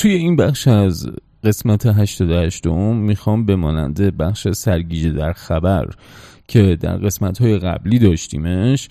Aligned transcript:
توی 0.00 0.14
این 0.14 0.36
بخش 0.36 0.68
از 0.68 1.10
قسمت 1.44 1.86
88 1.86 2.66
می‌خوام 2.66 3.46
به 3.46 3.56
ماننده 3.56 4.10
بخش 4.10 4.48
سرگیجه 4.48 5.10
در 5.10 5.32
خبر 5.32 5.88
که 6.48 6.76
در 6.80 6.96
قسمت 6.96 7.38
های 7.42 7.58
قبلی 7.58 7.98
داشتیمش 7.98 8.88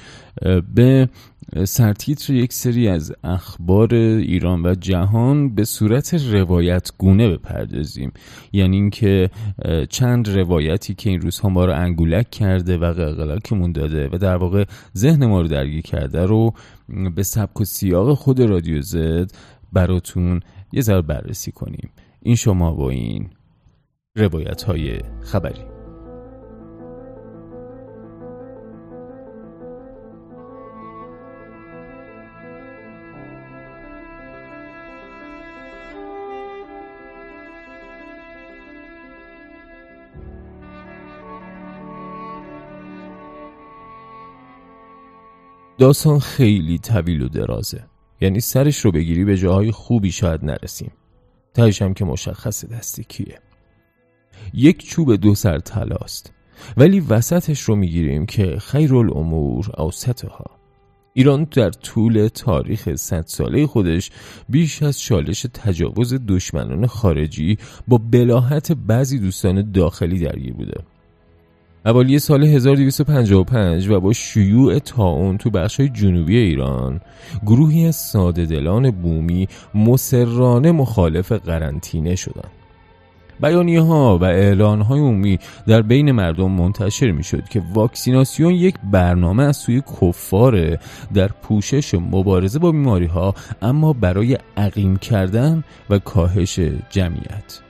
به 0.75 1.09
سرتیتر 1.63 2.33
یک 2.33 2.53
سری 2.53 2.87
از 2.87 3.13
اخبار 3.23 3.93
ایران 3.93 4.65
و 4.65 4.75
جهان 4.75 5.55
به 5.55 5.63
صورت 5.63 6.14
روایت 6.14 6.89
گونه 6.98 7.30
بپردازیم. 7.30 8.12
یعنی 8.54 8.76
اینکه 8.76 9.30
چند 9.89 10.38
روایتی 10.38 10.94
که 10.94 11.10
این 11.10 11.21
روزها 11.21 11.50
ما 11.50 11.66
رو 11.66 11.73
انگولک 11.73 12.32
کرده 12.32 12.78
و 12.78 12.94
قلقلکمون 12.94 13.71
داده 13.71 14.10
و 14.14 14.18
در 14.18 14.36
واقع 14.36 14.66
ذهن 14.98 15.26
ما 15.26 15.41
رو 15.41 15.48
درگیر 15.48 15.82
کرده 15.82 16.26
رو 16.26 16.54
به 17.16 17.23
سبک 17.23 17.62
و 17.62 17.66
سیاق 17.66 18.14
خود 18.14 18.39
رادیو 18.39 18.82
زد 18.82 19.32
براتون 19.73 20.39
یه 20.71 20.81
ذره 20.81 21.01
بررسی 21.01 21.51
کنیم. 21.51 21.89
این 22.21 22.35
شما 22.35 22.73
با 22.73 22.89
این 22.89 23.30
روایت 24.16 24.63
های 24.63 24.99
خبری. 25.21 25.66
داستان 45.77 46.20
خیلی 46.20 46.77
طویل 46.77 47.22
و 47.22 47.30
درازه. 47.30 47.83
یعنی 48.22 48.40
سرش 48.40 48.78
رو 48.86 48.91
بگیری 48.91 49.26
به 49.26 49.38
جاهای 49.38 49.72
خوبی 49.72 50.12
شاید 50.12 50.46
نرسیم. 50.46 50.91
تایش 51.54 51.82
هم 51.82 51.94
که 51.94 52.05
مشخص 52.05 52.66
دستی 52.66 53.04
کیه. 53.04 53.40
یک 54.53 54.86
چوب 54.86 55.16
دو 55.16 55.36
سر 55.36 55.59
تلاست 55.59 56.34
ولی 56.78 57.00
وسطش 57.00 57.61
رو 57.61 57.76
می‌گیریم 57.76 58.26
که 58.26 58.59
خیر 58.59 58.95
الامور 58.95 59.72
اوسطها. 59.78 60.45
ایران 61.14 61.44
در 61.44 61.70
طول 61.70 62.28
تاریخ 62.28 62.95
صد 62.95 63.23
ساله 63.28 63.67
خودش 63.67 64.11
بیش 64.50 64.83
از 64.83 65.02
چالش 65.02 65.45
تجاوز 65.54 66.14
دشمنان 66.28 66.88
خارجی 66.88 67.58
با 67.88 67.98
بلاحت 68.11 68.72
بعضی 68.72 69.20
دوستان 69.20 69.72
داخلی 69.72 70.20
درگیر 70.20 70.54
بوده. 70.54 70.83
اوالی 71.85 72.19
سال 72.19 72.44
1255 72.44 73.88
و 73.89 73.99
با 73.99 74.13
شیوع 74.13 74.80
تاون 74.80 75.38
تو 75.38 75.49
بخشای 75.49 75.89
جنوبی 75.89 76.38
ایران 76.38 77.02
گروهی 77.45 77.86
از 77.86 77.95
ساده 77.95 78.45
دلان 78.45 78.91
بومی 78.91 79.47
مسررانه 79.75 80.71
مخالف 80.71 81.31
قرنطینه 81.31 82.16
شدند. 82.16 82.52
بیانیه 83.41 83.81
ها 83.81 84.17
و 84.17 84.23
اعلان 84.23 84.81
های 84.81 84.99
عمومی 84.99 85.39
در 85.67 85.81
بین 85.81 86.11
مردم 86.11 86.52
منتشر 86.52 87.11
می 87.11 87.23
شد 87.23 87.49
که 87.49 87.61
واکسیناسیون 87.73 88.53
یک 88.53 88.75
برنامه 88.91 89.43
از 89.43 89.58
سوی 89.58 89.81
کفاره 89.81 90.80
در 91.14 91.27
پوشش 91.27 91.93
مبارزه 91.93 92.59
با 92.59 92.71
بیماری 92.71 93.05
ها 93.05 93.33
اما 93.61 93.93
برای 93.93 94.38
عقیم 94.58 94.97
کردن 94.97 95.64
و 95.89 95.99
کاهش 95.99 96.59
جمعیت 96.89 97.69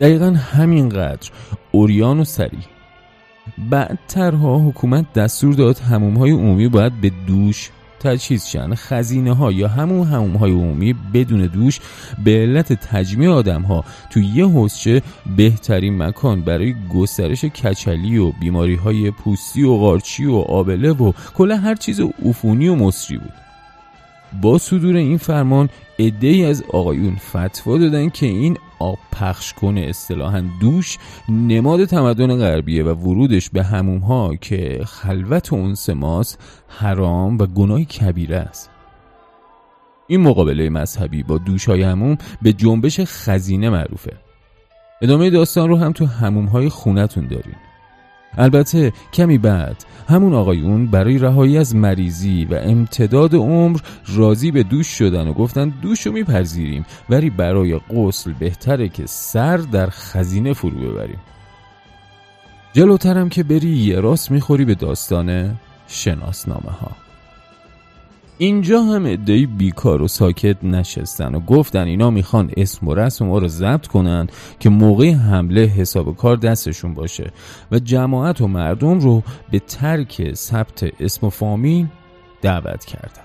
دقیقا 0.00 0.30
همینقدر. 0.30 1.30
اوریان 1.70 2.20
و 2.20 2.24
سریع 2.24 2.60
بعدترها 3.70 4.58
حکومت 4.58 5.12
دستور 5.12 5.54
داد 5.54 5.78
هموم 5.78 6.16
های 6.16 6.30
عمومی 6.30 6.68
باید 6.68 7.00
به 7.00 7.10
دوش 7.26 7.70
تجهیز 8.00 8.44
شن. 8.44 8.74
خزینه 8.74 9.34
ها 9.34 9.52
یا 9.52 9.68
همون 9.68 10.06
هموم 10.06 10.36
های 10.36 10.52
عمومی 10.52 10.94
بدون 11.14 11.46
دوش 11.46 11.80
به 12.24 12.30
علت 12.30 12.72
تجمیع 12.72 13.30
آدم 13.30 13.62
ها 13.62 13.84
تو 14.10 14.20
یه 14.20 14.48
حسچه 14.48 15.02
بهترین 15.36 16.02
مکان 16.02 16.40
برای 16.40 16.74
گسترش 16.94 17.44
کچلی 17.44 18.18
و 18.18 18.32
بیماری 18.32 18.74
های 18.74 19.10
پوستی 19.10 19.62
و 19.62 19.76
قارچی 19.76 20.24
و 20.24 20.36
آبله 20.36 20.92
و 20.92 21.12
کل 21.34 21.52
هر 21.52 21.74
چیز 21.74 22.00
عفونی 22.00 22.68
و 22.68 22.74
مصری 22.74 23.18
بود. 23.18 23.32
با 24.42 24.58
صدور 24.58 24.96
این 24.96 25.18
فرمان 25.18 25.68
ای 25.96 26.44
از 26.44 26.62
آقایون 26.72 27.16
فتوا 27.16 27.78
دادن 27.78 28.08
که 28.08 28.26
این 28.26 28.56
آب 28.84 28.98
پخش 29.12 29.52
کنه 29.52 29.80
اصطلاحا 29.80 30.44
دوش 30.60 30.98
نماد 31.28 31.84
تمدن 31.84 32.36
غربیه 32.36 32.84
و 32.84 32.88
ورودش 32.88 33.50
به 33.50 33.62
هموم 33.62 33.98
ها 33.98 34.36
که 34.36 34.80
خلوت 34.84 35.52
اون 35.52 35.74
سماس 35.74 36.36
حرام 36.68 37.38
و 37.38 37.46
گناه 37.46 37.84
کبیره 37.84 38.36
است. 38.36 38.70
این 40.06 40.20
مقابله 40.20 40.70
مذهبی 40.70 41.22
با 41.22 41.38
دوش 41.38 41.68
های 41.68 41.82
هموم 41.82 42.18
به 42.42 42.52
جنبش 42.52 43.00
خزینه 43.00 43.70
معروفه. 43.70 44.12
ادامه 45.02 45.30
داستان 45.30 45.68
رو 45.68 45.76
هم 45.76 45.92
تو 45.92 46.06
هموم 46.06 46.46
های 46.46 46.68
خونتون 46.68 47.26
دارین. 47.26 47.56
البته 48.38 48.92
کمی 49.12 49.38
بعد 49.38 49.84
همون 50.08 50.34
آقایون 50.34 50.86
برای 50.86 51.18
رهایی 51.18 51.58
از 51.58 51.76
مریضی 51.76 52.44
و 52.44 52.54
امتداد 52.54 53.34
عمر 53.34 53.80
راضی 54.14 54.50
به 54.50 54.62
دوش 54.62 54.86
شدن 54.86 55.28
و 55.28 55.32
گفتن 55.32 55.68
دوش 55.68 56.06
رو 56.06 56.12
میپذیریم 56.12 56.86
ولی 57.10 57.30
برای 57.30 57.80
غسل 57.90 58.32
بهتره 58.32 58.88
که 58.88 59.06
سر 59.06 59.56
در 59.56 59.90
خزینه 59.90 60.52
فرو 60.52 60.90
ببریم. 60.90 61.18
جلوترم 62.72 63.28
که 63.28 63.42
بری 63.42 63.76
یه 63.76 64.00
راست 64.00 64.30
می‌خوری 64.30 64.64
به 64.64 64.74
داستان 64.74 65.56
شناسنامه 65.88 66.70
ها 66.70 67.03
اینجا 68.38 68.82
هم 68.82 69.06
ادهی 69.06 69.46
بیکار 69.46 70.02
و 70.02 70.08
ساکت 70.08 70.64
نشستن 70.64 71.34
و 71.34 71.40
گفتن 71.40 71.84
اینا 71.84 72.10
می‌خوان 72.10 72.50
اسم 72.56 72.88
و 72.88 72.94
رسم 72.94 73.26
ما 73.26 73.38
رو 73.38 73.48
ضبط 73.48 73.86
کنن 73.86 74.26
که 74.60 74.70
موقع 74.70 75.12
حمله 75.12 75.60
حساب 75.60 76.16
کار 76.16 76.36
دستشون 76.36 76.94
باشه. 76.94 77.32
و 77.72 77.78
جماعت 77.78 78.40
و 78.40 78.48
مردم 78.48 78.98
رو 78.98 79.22
به 79.50 79.58
ترک 79.58 80.34
ثبت 80.34 80.84
اسم 81.00 81.26
و 81.26 81.30
فامیل 81.30 81.86
دعوت 82.42 82.84
کردن. 82.84 83.24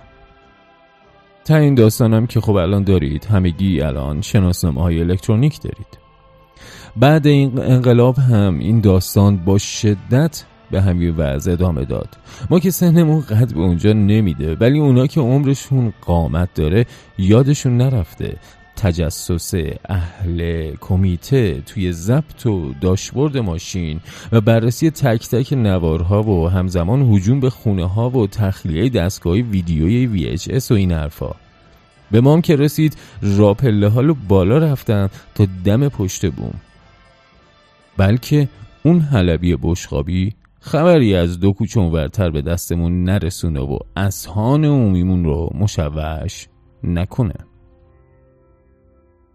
تا 1.45 1.55
این 1.55 1.75
داستانم 1.75 2.27
که 2.27 2.41
خب 2.41 2.55
الان 2.55 2.83
دارید 2.83 3.25
همگی 3.25 3.81
الان 3.81 4.21
شناسنامه 4.21 4.81
های 4.81 4.99
الکترونیک 4.99 5.61
دارید. 5.61 5.97
بعد 6.95 7.27
این 7.27 7.59
انقلاب 7.59 8.17
هم 8.17 8.59
این 8.59 8.81
داستان 8.81 9.37
با 9.37 9.57
شدت 9.57 10.43
به 10.71 10.81
همین 10.81 11.15
وضع 11.17 11.51
ادامه 11.51 11.85
داد. 11.85 12.09
ما 12.49 12.59
که 12.59 12.71
سنمون 12.71 13.21
قد 13.21 13.53
به 13.53 13.59
اونجا 13.59 13.93
نمیده 13.93 14.55
ولی 14.55 14.79
اونا 14.79 15.07
که 15.07 15.21
عمرشون 15.21 15.93
قامت 16.01 16.49
داره 16.53 16.85
یادشون 17.17 17.77
نرفته. 17.77 18.37
تجسس 18.79 19.53
اهل 19.85 20.71
کمیته 20.81 21.61
توی 21.65 21.91
ضبط 21.91 22.45
و 22.45 22.73
داشبورد 22.81 23.37
ماشین 23.37 23.99
و 24.31 24.41
بررسی 24.41 24.91
تک 24.91 25.29
تک 25.29 25.53
نوارها 25.53 26.23
و 26.23 26.49
همزمان 26.49 27.13
هجوم 27.13 27.39
به 27.39 27.49
خونه 27.49 27.89
ها 27.89 28.09
و 28.09 28.27
تخلیه 28.27 28.89
دستگاه 28.89 29.33
ویدیوی 29.33 30.37
VHS 30.37 30.71
و 30.71 30.73
این 30.73 30.91
حرفا. 30.91 31.35
به 32.11 32.21
مام 32.21 32.41
که 32.41 32.55
رسید 32.55 32.97
راپله 33.21 33.87
حالو 33.87 34.15
بالا 34.27 34.57
رفتن 34.57 35.09
تا 35.35 35.47
دم 35.65 35.89
پشت 35.89 36.31
بوم. 36.31 36.53
بلکه 37.97 38.49
اون 38.83 38.99
حلبی 38.99 39.55
بشخابی 39.55 40.33
خبری 40.59 41.15
از 41.15 41.39
دو 41.39 41.51
کوچه 41.51 41.81
ورتر 41.81 42.29
به 42.29 42.41
دستمون 42.41 43.03
نرسونه 43.03 43.59
و 43.59 43.79
اسهان 43.95 44.65
عمومیمون 44.65 45.23
رو 45.23 45.49
مشوش 45.55 46.47
نکنه. 46.83 47.33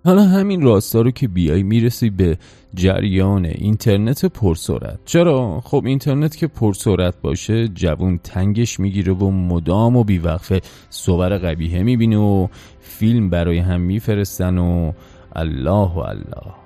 حالا 0.05 0.23
همین 0.23 0.63
راستا 0.63 1.01
رو 1.01 1.11
که 1.11 1.29
بیای 1.29 1.63
می‌رسی 1.63 2.11
به 2.11 2.39
جریان 2.75 3.45
اینترنت 3.45 4.25
پرسرعت. 4.25 4.99
چرا؟ 5.05 5.61
خب 5.61 5.83
اینترنت 5.87 6.37
که 6.37 6.47
پرسرعت 6.47 7.15
باشه 7.23 7.69
جوون 7.69 8.19
تنگش 8.19 8.81
می‌گیره 8.81 9.13
و 9.13 9.31
مدام 9.31 9.97
و 9.97 10.05
بیوقفه 10.05 10.61
صور 10.91 11.39
قبیهه 11.39 11.83
می‌بینه 11.83 12.19
و 12.19 12.49
فیلم 12.81 13.31
برای 13.31 13.59
هم 13.59 13.81
میفرستن 13.81 14.59
و 14.59 14.93
الله 15.33 15.95
و 15.95 15.99
الله. 15.99 16.64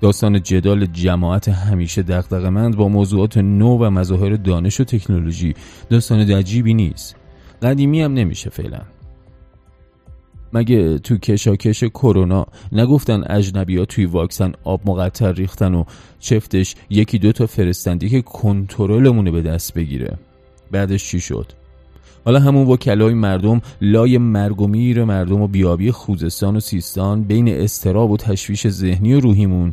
داستان 0.00 0.42
جدال 0.42 0.86
جماعت 0.86 1.48
همیشه 1.48 2.02
دغدغه‌مند 2.02 2.76
با 2.76 2.88
موضوعات 2.88 3.38
نو 3.38 3.78
و 3.78 3.90
مظاهر 3.90 4.36
دانش 4.36 4.80
و 4.80 4.84
تکنولوژی. 4.84 5.54
داستان 5.90 6.30
عجیبی 6.30 6.74
نیست. 6.74 7.16
قدیمی 7.62 8.02
هم 8.02 8.14
نمیشه 8.14 8.50
فعلا. 8.50 8.80
مگه 10.52 10.98
تو 10.98 11.16
کشاکش 11.16 11.84
کرونا 11.84 12.46
نگفتن 12.72 13.24
اجنبی 13.26 13.76
ها 13.76 13.84
توی 13.84 14.04
واکسن 14.04 14.52
آب 14.64 14.80
مقطر 14.90 15.32
ریختن 15.32 15.74
و 15.74 15.84
چفتش 16.20 16.74
یکی 16.90 17.18
دو 17.18 17.32
تا 17.32 17.46
فرستندی 17.46 18.08
که 18.08 18.22
کنترلمونه 18.22 19.30
به 19.30 19.42
دست 19.42 19.74
بگیره؟ 19.74 20.18
بعدش 20.70 21.04
چی 21.04 21.20
شد؟ 21.20 21.52
حالا 22.24 22.40
همون 22.40 22.66
وکلای 22.66 23.14
مردم 23.14 23.60
لای 23.80 24.18
مرگ 24.18 24.60
و 24.60 24.66
میر 24.66 25.04
مردم 25.04 25.40
و 25.40 25.48
بیابی 25.48 25.90
خوزستان 25.90 26.56
و 26.56 26.60
سیستان 26.60 27.22
بین 27.22 27.48
استراب 27.48 28.10
و 28.10 28.16
تشویش 28.16 28.68
ذهنی 28.68 29.14
و 29.14 29.20
روحیمون. 29.20 29.72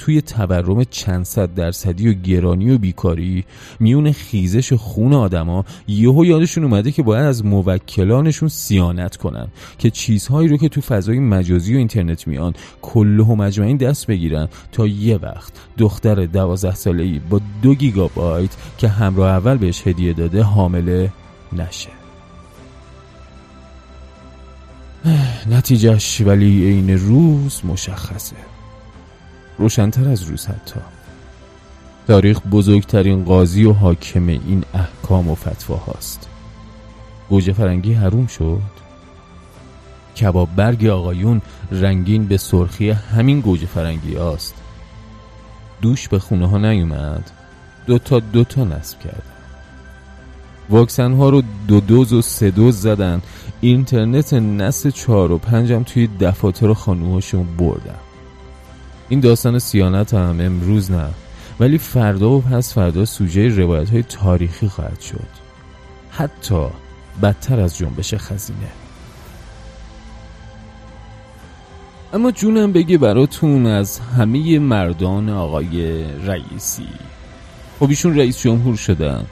توی 0.00 0.20
تورم 0.20 0.84
چند 0.84 1.24
صد 1.24 1.54
درصدی 1.54 2.08
و 2.08 2.12
گرانی 2.12 2.70
و 2.70 2.78
بیکاری 2.78 3.44
میون 3.80 4.12
خیزش 4.12 4.72
خون 4.72 5.12
آدما 5.12 5.64
یهو 5.88 6.24
یادشون 6.24 6.64
اومده 6.64 6.92
که 6.92 7.02
باید 7.02 7.24
از 7.24 7.44
موکلانشون 7.44 8.48
سیانت 8.48 9.16
کنن 9.16 9.48
که 9.78 9.90
چیزهایی 9.90 10.48
رو 10.48 10.56
که 10.56 10.68
تو 10.68 10.80
فضای 10.80 11.18
مجازی 11.18 11.74
و 11.74 11.78
اینترنت 11.78 12.28
میان 12.28 12.54
کله 12.82 13.22
و 13.22 13.34
مجمعین 13.34 13.76
دست 13.76 14.06
بگیرن 14.06 14.48
تا 14.72 14.86
یه 14.86 15.16
وقت 15.16 15.52
دختر 15.78 16.26
دوازده 16.26 16.74
ساله 16.74 17.02
ای 17.02 17.20
با 17.30 17.40
دو 17.62 17.74
گیگابایت 17.74 18.50
که 18.78 18.88
همراه 18.88 19.30
اول 19.30 19.56
بهش 19.56 19.86
هدیه 19.86 20.12
داده 20.12 20.42
حامله 20.42 21.12
نشه. 21.52 21.90
نتیجهش 25.56 26.20
ولی 26.20 26.64
عین 26.64 26.98
روز 26.98 27.60
مشخصه. 27.64 28.36
روشنتر 29.58 30.08
از 30.08 30.22
روز 30.22 30.46
حتی. 30.46 30.80
تاریخ 32.06 32.40
بزرگترین 32.40 33.24
قاضی 33.24 33.64
و 33.64 33.72
حاکم 33.72 34.28
این 34.28 34.64
احکام 34.74 35.28
و 35.28 35.34
فتواهاست. 35.34 36.28
گوجه 37.28 37.52
فرنگی 37.52 37.92
حروم 37.92 38.26
شد. 38.26 38.80
کباب 40.16 40.48
برگ 40.56 40.86
آقایون 40.86 41.42
رنگین 41.72 42.26
به 42.26 42.36
سرخی 42.36 42.90
همین 42.90 43.40
گوجه 43.40 43.66
فرنگی 43.66 44.14
هاست. 44.14 44.54
دوش 45.82 46.08
به 46.08 46.18
خونه 46.18 46.48
ها 46.48 46.58
نیومد. 46.58 47.30
دوتا 47.86 48.20
دوتا 48.20 48.64
نصب 48.64 49.00
کردن 49.00 49.39
واکسن 50.70 51.12
ها 51.12 51.28
رو 51.30 51.42
دو 51.68 51.80
دوز 51.80 52.12
و 52.12 52.22
سه 52.22 52.50
دوز 52.50 52.80
زدن. 52.80 53.22
اینترنت 53.60 54.34
نسل 54.34 54.90
چهار 54.90 55.32
و 55.32 55.38
پنجم 55.38 55.82
توی 55.82 56.08
دفاتر 56.20 56.72
خانوهاشون 56.72 57.46
بردن. 57.58 57.98
این 59.08 59.20
داستان 59.20 59.58
سیانت 59.58 60.14
هم 60.14 60.40
امروز 60.40 60.90
نه 60.90 61.08
ولی 61.60 61.78
فردا 61.78 62.30
و 62.30 62.40
پس 62.40 62.74
فردا 62.74 63.04
سوژه 63.04 63.48
روایت 63.48 63.90
های 63.90 64.02
تاریخی 64.02 64.68
خواهد 64.68 65.00
شد. 65.00 65.28
حتی 66.10 66.66
بدتر 67.22 67.60
از 67.60 67.78
جنبش 67.78 68.14
خزینه. 68.14 68.58
اما 72.12 72.30
جونم 72.30 72.72
بگه 72.72 72.98
براتون 72.98 73.66
از 73.66 73.98
همه 73.98 74.58
مردان 74.58 75.28
آقای 75.28 76.04
رئیسی. 76.26 76.88
خب 77.80 77.88
ایشون 77.88 78.16
رئیس 78.16 78.42
جمهور 78.42 78.76
شدن. 78.76 79.26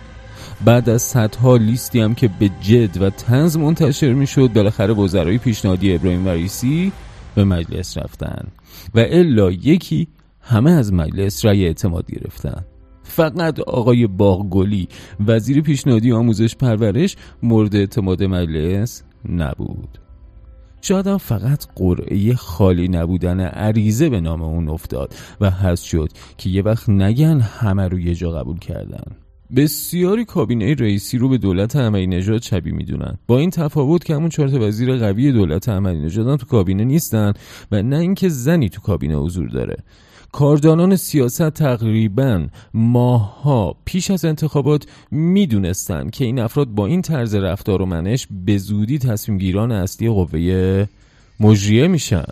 بعد 0.65 0.89
از 0.89 1.03
صدها 1.03 1.57
لیستی 1.57 2.01
هم 2.01 2.15
که 2.15 2.31
به 2.39 2.51
جد 2.61 3.03
و 3.03 3.11
تنز 3.11 3.57
منتشر 3.57 4.13
می‌شد 4.13 4.53
بالاخره 4.53 4.95
وزرای 4.95 5.39
پیشنهادی 5.39 5.95
ابراهیم 5.95 6.29
رئیسی 6.29 6.93
به 7.35 7.45
مجلس 7.45 7.99
رفتن 7.99 8.49
و 8.95 8.99
الا 8.99 9.51
یکی 9.51 10.09
همه 10.41 10.71
از 10.71 10.93
مجلس 10.93 11.45
رأی 11.45 11.65
اعتماد 11.65 12.11
گرفتن. 12.11 12.65
فقط 13.03 13.61
آقای 13.61 14.07
باغگلی 14.07 14.89
وزیر 15.27 15.61
پیشنهادی 15.61 16.13
آموزش 16.13 16.57
پرورش 16.57 17.17
مورد 17.43 17.77
اعتماد 17.77 18.25
مجلس 18.25 19.03
نبود. 19.29 19.99
شاید 20.81 21.07
هم 21.07 21.19
فقط 21.19 21.67
قرعه 21.77 22.35
خالی 22.35 22.89
نبودن 22.89 23.41
عریضه 23.41 24.09
به 24.09 24.21
نام 24.21 24.43
اون 24.43 24.69
افتاد 24.69 25.15
و 25.41 25.51
هست 25.51 25.85
شد 25.85 26.09
که 26.39 26.51
یه 26.51 26.63
وقت 26.63 26.89
نگن 26.89 27.41
همه 27.41 27.89
رو 27.89 27.99
یه 27.99 28.15
جا 28.15 28.31
قبول 28.31 28.59
کردن. 28.59 29.17
بسیاری 29.57 30.25
کابینه 30.25 30.75
رئیسی 30.75 31.19
رو 31.19 31.29
به 31.29 31.39
دولت 31.39 31.77
احمدی 31.77 32.07
نژاد 32.07 32.43
شبیه 32.43 32.73
می‌دونن. 32.73 33.19
با 33.27 33.39
این 33.39 33.51
تفاوت 33.51 34.05
که 34.05 34.15
همون 34.15 34.29
چهار 34.29 34.69
وزیر 34.69 34.97
قوی 34.97 35.33
دولت 35.33 35.69
احمدی 35.69 35.99
نژاد 35.99 36.39
تو 36.39 36.47
کابینه 36.47 36.85
نیستن 36.85 37.33
و 37.73 37.83
نه 37.83 37.99
اینکه 37.99 38.29
زنی 38.29 38.69
تو 38.69 38.81
کابینه 38.81 39.17
حضور 39.17 39.49
داره. 39.49 39.77
کاردانان 40.33 40.97
سیاست 40.97 41.51
تقریبا 41.51 42.47
ماها 42.75 43.77
پیش 43.85 44.11
از 44.11 44.25
انتخابات 44.25 44.87
می‌دونستن 45.11 46.11
که 46.11 46.25
این 46.25 46.39
افراد 46.39 46.69
با 46.69 46.87
این 46.87 47.03
طرز 47.03 47.35
رفتار 47.35 47.83
و 47.83 47.87
منش 47.87 48.27
به 48.47 48.59
زودی 48.59 48.99
تصمیم 48.99 49.39
گیران 49.39 49.73
اصلی 49.73 50.09
قوه 50.09 50.87
مجریه 51.41 51.89
میشن. 51.89 52.25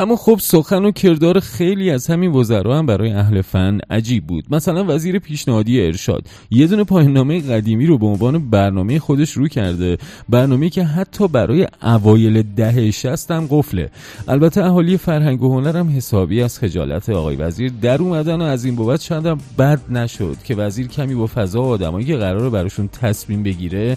اما 0.00 0.16
خب 0.16 0.38
سخن 0.40 0.84
و 0.84 0.90
کردار 0.90 1.40
خیلی 1.40 1.90
از 1.90 2.06
همین 2.06 2.32
وزرا 2.32 2.78
هم 2.78 2.86
برای 2.86 3.12
اهل 3.12 3.42
فن 3.42 3.78
عجیب 3.90 4.26
بود. 4.26 4.44
مثلا 4.50 4.84
وزیر 4.88 5.18
پیشنهادی 5.18 5.86
ارشاد 5.86 6.26
یه 6.50 6.66
دونه 6.66 6.84
پایاننامه 6.84 7.40
قدیمی 7.40 7.86
رو 7.86 7.98
به 7.98 8.06
عنوان 8.06 8.50
برنامه 8.50 8.98
خودش 8.98 9.32
رو 9.32 9.48
کرده. 9.48 9.98
برنامه 10.28 10.70
که 10.70 10.84
حتی 10.84 11.28
برای 11.28 11.66
اوایل 11.82 12.42
دهه 12.42 12.90
شست 12.90 13.30
هم 13.30 13.46
قفله. 13.50 13.90
البته 14.28 14.64
اهالی 14.64 14.96
فرهنگ 14.96 15.42
و 15.42 15.54
هنر 15.54 15.76
هم 15.76 15.96
حسابی 15.96 16.42
از 16.42 16.58
خجالت 16.58 17.08
آقای 17.08 17.36
وزیر 17.36 17.72
در 17.82 18.02
اومدن 18.02 18.40
و 18.40 18.44
از 18.44 18.64
این 18.64 18.76
بابت 18.76 19.00
شاید 19.00 19.26
هم 19.26 19.38
بد 19.58 19.80
نشد 19.90 20.36
که 20.44 20.54
وزیر 20.54 20.88
کمی 20.88 21.14
با 21.14 21.26
فضا 21.26 21.62
و 21.62 21.66
آدمایی 21.66 22.06
که 22.06 22.16
قراره 22.16 22.50
براشون 22.50 22.88
تصمیم 22.88 23.42
بگیره 23.42 23.96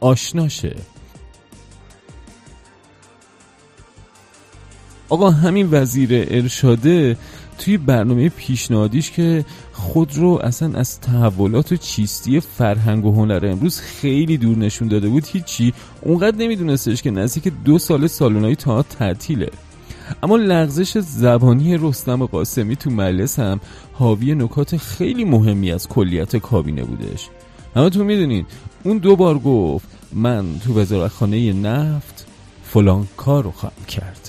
آشناشه 0.00 0.76
آقا 5.08 5.30
همین 5.30 5.68
وزیر 5.70 6.08
ارشاده 6.12 7.16
توی 7.58 7.76
برنامه 7.76 8.28
پیشنهادیش 8.28 9.10
که 9.10 9.44
خود 9.72 10.16
رو 10.16 10.40
اصلا 10.42 10.78
از 10.78 11.00
تحولات 11.00 11.72
و 11.72 11.76
چیستی 11.76 12.40
فرهنگ 12.40 13.04
و 13.04 13.12
هنر 13.12 13.46
امروز 13.46 13.80
خیلی 13.80 14.36
دور 14.36 14.56
نشون 14.58 14.88
داده 14.88 15.08
بود 15.08 15.26
هیچی. 15.26 15.74
اونقدر 16.02 16.36
نمیدونستش 16.36 17.02
که 17.02 17.10
نزدیک 17.10 17.52
دو 17.64 17.78
سال 17.78 18.06
سالونای 18.06 18.56
تا 18.56 18.82
تعطیله. 18.82 19.50
اما 20.22 20.36
لغزش 20.36 20.98
زبانی 20.98 21.76
رستم 21.76 22.26
قاسمی 22.26 22.76
تو 22.76 22.90
مجلس 22.90 23.38
هم 23.38 23.60
حاوی 23.92 24.34
نکات 24.34 24.76
خیلی 24.76 25.24
مهمی 25.24 25.72
از 25.72 25.88
کلیت 25.88 26.36
کابینه 26.36 26.84
بودش. 26.84 27.28
اما 27.76 27.88
تو 27.88 28.04
می‌دونین 28.04 28.46
اون 28.84 28.98
دو 28.98 29.16
بار 29.16 29.38
گفت 29.38 29.88
من 30.12 30.58
تو 30.58 30.80
وزارتخانه 30.80 31.52
نفت 31.52 32.26
فلان 32.64 33.08
کار 33.16 33.44
رو 33.44 33.50
خواهم 33.50 33.84
کرد. 33.88 34.25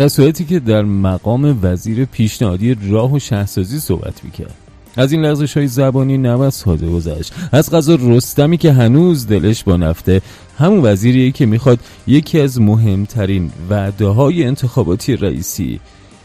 در 0.00 0.08
صورتی 0.08 0.44
که 0.44 0.60
در 0.60 0.82
مقام 0.82 1.58
وزیر 1.62 2.04
پیشنهادی 2.04 2.76
راه 2.90 3.12
و 3.12 3.18
شهرسازی 3.18 3.80
صحبت 3.80 4.24
می‌کرد. 4.24 4.54
از 4.96 5.12
این 5.12 5.24
لغزش 5.24 5.56
های 5.56 5.66
زبانی 5.66 6.18
نباید 6.18 6.52
ساده 6.52 6.90
گذشت. 6.90 7.32
از 7.52 7.70
غذا 7.70 7.98
رستمی 8.00 8.56
که 8.56 8.72
هنوز 8.72 9.26
دلش 9.26 9.64
با 9.64 9.76
نفته 9.76 10.22
همون 10.58 10.80
وزیریه 10.82 11.30
که 11.30 11.46
می‌خواد 11.46 11.78
یکی 12.06 12.40
از 12.40 12.60
مهمترین 12.60 13.50
وعده 13.70 14.06
های 14.06 14.44
انتخاباتی 14.44 15.16
رئیسی 15.16 15.80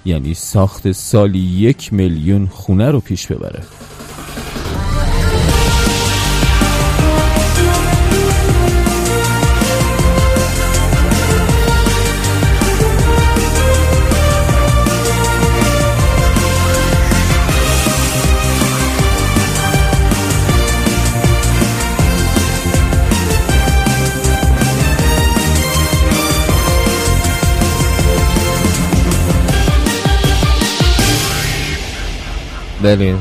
یعنی 0.05 0.33
ساخت 0.33 0.91
سالی 0.91 1.39
یک 1.39 1.93
میلیون 1.93 2.45
خونه 2.45 2.91
رو 2.91 2.99
پیش 2.99 3.27
ببره. 3.27 3.63
بله. 32.85 33.17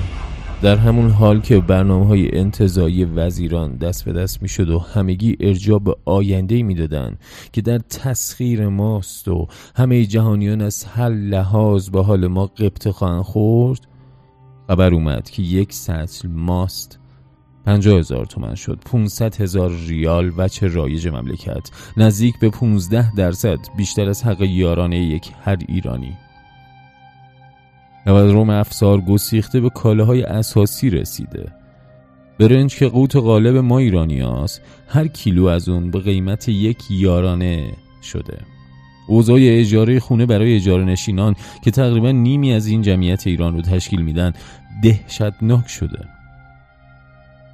در 0.62 0.76
همون 0.76 1.10
حال 1.10 1.40
که 1.40 1.60
برنامه 1.60 2.06
های 2.06 2.38
انتظایی 2.38 3.04
وزیران 3.04 3.76
دست 3.76 4.04
به 4.04 4.12
دست 4.12 4.42
می 4.42 4.48
شد 4.48 4.70
و 4.70 4.78
همگی 4.78 5.36
ارجاع 5.40 5.78
به 5.78 5.96
آینده 6.04 6.62
می 6.62 6.74
دادن 6.74 7.18
که 7.52 7.60
در 7.60 7.78
تسخیر 7.78 8.68
ماست 8.68 9.28
و 9.28 9.46
همه 9.76 10.04
جهانیان 10.04 10.60
از 10.60 10.84
هر 10.84 11.08
لحاظ 11.08 11.90
با 11.90 12.02
حال 12.02 12.26
ما 12.26 12.46
قبطه 12.46 12.92
خواهند 12.92 13.22
خورد 13.22 13.80
خبر 14.68 14.94
اومد 14.94 15.30
که 15.30 15.42
یک 15.42 15.72
سطل 15.72 16.28
ماست. 16.28 16.98
پنجاه 17.66 17.98
هزار 17.98 18.26
تومن 18.26 18.54
شد. 18.54 18.78
500 18.84 19.40
هزار 19.40 19.70
ریال 19.88 20.32
و 20.36 20.48
چه 20.48 20.68
رایج 20.68 21.08
مملکت. 21.08 21.70
نزدیک 21.96 22.38
به 22.38 22.50
15 22.50 23.14
درصد 23.14 23.58
بیشتر 23.76 24.08
از 24.08 24.24
حق 24.24 24.42
یارانه 24.42 24.98
یک 24.98 25.30
هر 25.44 25.58
ایرانی. 25.68 26.16
روم 28.06 28.50
افسار 28.50 29.00
گسیخته 29.00 29.60
به 29.60 29.70
کالاهای 29.70 30.22
اساسی 30.22 30.90
رسیده. 30.90 31.52
برنج 32.38 32.76
که 32.76 32.88
قوت 32.88 33.16
غالب 33.16 33.56
ما 33.56 33.78
ایرانی 33.78 34.20
هست 34.20 34.62
هر 34.88 35.06
کیلو 35.06 35.46
از 35.46 35.68
اون 35.68 35.90
به 35.90 36.00
قیمت 36.00 36.48
یک 36.48 36.78
یارانه 36.90 37.72
شده. 38.02 38.38
اوضاع 39.08 39.38
اجاره 39.42 40.00
خونه 40.00 40.26
برای 40.26 40.56
اجاره 40.56 40.84
نشینان 40.84 41.34
که 41.64 41.70
تقریبا 41.70 42.10
نیمی 42.10 42.52
از 42.52 42.66
این 42.66 42.82
جمعیت 42.82 43.26
ایران 43.26 43.54
رو 43.54 43.62
تشکیل 43.62 44.02
میدن 44.02 44.32
دهشتناک 44.82 45.68
شده. 45.68 46.08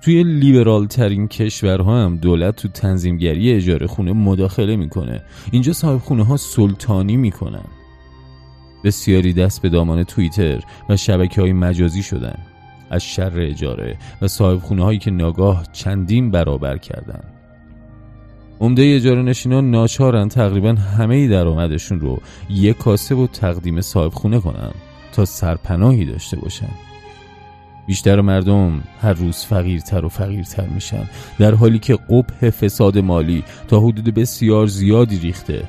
توی 0.03 0.23
لیبرال 0.23 0.87
ترین 0.87 1.29
کشورها 1.29 2.05
هم 2.05 2.17
دولت 2.17 2.57
تو 2.57 2.69
تنظیمگری 2.69 3.53
اجاره 3.53 3.87
خونه 3.87 4.13
مداخله 4.13 4.77
می‌کنه. 4.77 5.23
اینجا 5.51 5.73
صاحب 5.73 5.99
خونه 5.99 6.25
ها 6.25 6.37
سلطانی 6.37 7.17
می‌کنن. 7.17 7.65
بسیاری 8.85 9.33
دست 9.33 9.63
به 9.63 9.69
دامان 9.69 10.05
توییتر 10.05 10.61
و 10.89 10.97
شبکه 10.97 11.41
های 11.41 11.53
مجازی 11.53 12.03
شدن 12.03 12.39
از 12.91 13.05
شر 13.05 13.41
اجاره 13.41 13.97
و 14.23 14.29
صاحب 14.29 14.59
خونه 14.59 14.85
هایی 14.85 14.99
که 14.99 15.11
ناگاه 15.11 15.67
چندین 15.73 16.31
برابر 16.31 16.77
کردند. 16.77 17.33
عمده 18.61 18.95
اجاره 18.97 19.23
نشینان 19.23 19.71
ناچارن 19.71 20.29
تقریبا 20.29 20.73
همه 20.73 21.29
درآمدشون 21.29 22.01
رو 22.01 22.19
یک 22.51 22.79
کاسه 22.79 23.15
و 23.15 23.27
تقدیم 23.27 23.81
صاحب 23.81 24.13
خونه 24.13 24.41
کنن 24.41 24.71
تا 25.13 25.25
سرپناهی 25.25 26.05
داشته 26.05 26.37
باشن 26.37 26.71
بیشتر 27.87 28.21
مردم 28.21 28.83
هر 29.01 29.13
روز 29.13 29.45
فقیرتر 29.45 30.05
و 30.05 30.09
فقیرتر 30.09 30.67
میشن 30.67 31.09
در 31.39 31.55
حالی 31.55 31.79
که 31.79 31.99
قبح 32.11 32.51
فساد 32.51 32.99
مالی 32.99 33.45
تا 33.69 33.81
حدود 33.81 34.15
بسیار 34.15 34.67
زیادی 34.67 35.19
ریخته 35.19 35.65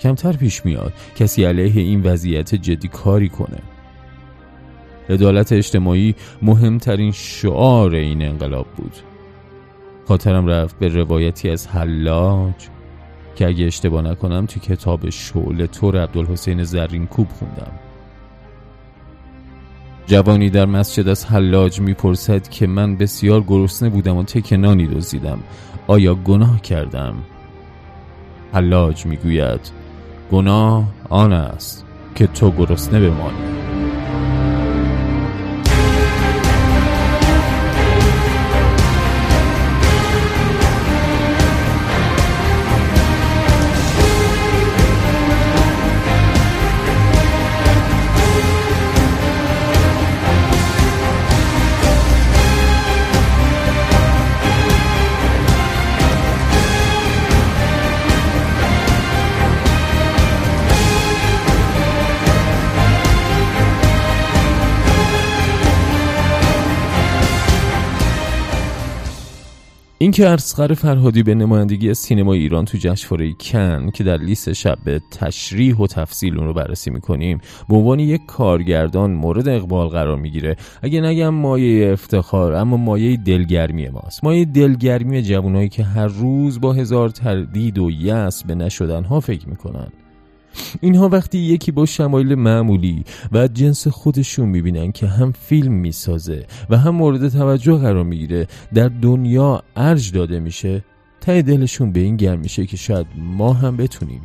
کمتر 0.00 0.32
پیش 0.32 0.64
میاد 0.64 0.92
کسی 1.16 1.44
علیه 1.44 1.82
این 1.82 2.02
وضعیت 2.02 2.54
جدی 2.54 2.88
کاری 2.88 3.28
کنه. 3.28 3.58
عدالت 5.10 5.52
اجتماعی 5.52 6.14
مهمترین 6.42 7.12
شعار 7.12 7.94
این 7.94 8.22
انقلاب 8.22 8.66
بود. 8.76 8.92
خاطرم 10.08 10.46
رفت 10.46 10.78
به 10.78 10.88
روایتی 10.88 11.50
از 11.50 11.68
حلاج 11.68 12.54
که 13.34 13.46
اگه 13.46 13.66
اشتباه 13.66 14.02
نکنم 14.02 14.46
تو 14.46 14.60
کتاب 14.60 15.10
شعله 15.10 15.66
تور 15.66 16.02
عبدالحسین 16.02 16.64
زرین 16.64 17.06
کوب 17.06 17.28
خوندم. 17.28 17.72
جوانی 20.06 20.50
در 20.50 20.66
مسجد 20.66 21.08
از 21.08 21.26
حلاج 21.26 21.80
می‌پرسد 21.80 22.48
که 22.48 22.66
من 22.66 22.96
بسیار 22.96 23.40
گرسنه 23.40 23.88
بودم 23.88 24.16
و 24.16 24.22
تکنانی 24.24 24.86
دزدیدم. 24.86 25.38
آیا 25.86 26.14
گناه 26.14 26.60
کردم؟ 26.60 27.14
حلاج 28.52 29.06
می‌گوید 29.06 29.79
گناه 30.32 30.84
آن 31.08 31.32
است 31.32 31.84
که 32.14 32.26
تو 32.26 32.50
گرسنه 32.50 33.00
بمانی. 33.00 33.59
اینکه 70.10 70.30
ارسقر 70.30 70.74
فرهادی 70.74 71.22
به 71.22 71.34
نمایندگی 71.34 71.94
سینما 71.94 72.32
ایران 72.32 72.64
تو 72.64 72.78
جشنواره 72.78 73.32
کن 73.40 73.90
که 73.90 74.04
در 74.04 74.16
لیست 74.16 74.52
شب 74.52 74.78
به 74.84 75.00
تشریح 75.10 75.76
و 75.76 75.86
تفصیل 75.86 76.38
اون 76.38 76.46
رو 76.46 76.54
بررسی 76.54 76.90
می‌کنیم 76.90 77.40
به 77.68 77.76
عنوان 77.76 77.98
یک 78.00 78.26
کارگردان 78.26 79.10
مورد 79.10 79.48
اقبال 79.48 79.88
قرار 79.88 80.16
می‌گیره. 80.16 80.56
اگه 80.82 81.00
نگم 81.00 81.28
مایه 81.28 81.92
افتخار 81.92 82.54
اما 82.54 82.76
مایه 82.76 83.16
دلگرمی 83.16 83.88
ماست. 83.88 84.24
مایه 84.24 84.44
دلگرمی 84.44 85.22
جوانایی 85.22 85.68
که 85.68 85.84
هر 85.84 86.06
روز 86.06 86.60
با 86.60 86.72
هزار 86.72 87.08
تردید 87.08 87.78
و 87.78 87.90
یأس 87.90 88.44
به 88.44 88.54
نشدنها 88.54 89.20
فکر 89.20 89.48
می‌کنن. 89.48 89.88
اینها 90.80 91.08
وقتی 91.08 91.38
یکی 91.38 91.72
با 91.72 91.86
شمایل 91.86 92.34
معمولی 92.34 93.04
و 93.32 93.48
جنس 93.48 93.88
خودشون 93.88 94.48
می‌بینن 94.48 94.92
که 94.92 95.06
هم 95.06 95.32
فیلم 95.32 95.72
می‌سازه 95.72 96.46
و 96.70 96.78
هم 96.78 96.94
مورد 96.94 97.28
توجه 97.28 97.76
قرار 97.76 98.04
می‌گیره 98.04 98.46
در 98.74 98.88
دنیا 98.88 99.62
ارج 99.76 100.12
داده 100.12 100.40
میشه 100.40 100.84
ته 101.20 101.42
دلشون 101.42 101.92
به 101.92 102.00
این 102.00 102.16
گرم 102.16 102.38
میشه 102.38 102.66
که 102.66 102.76
شاید 102.76 103.06
ما 103.16 103.52
هم 103.52 103.76
بتونیم. 103.76 104.20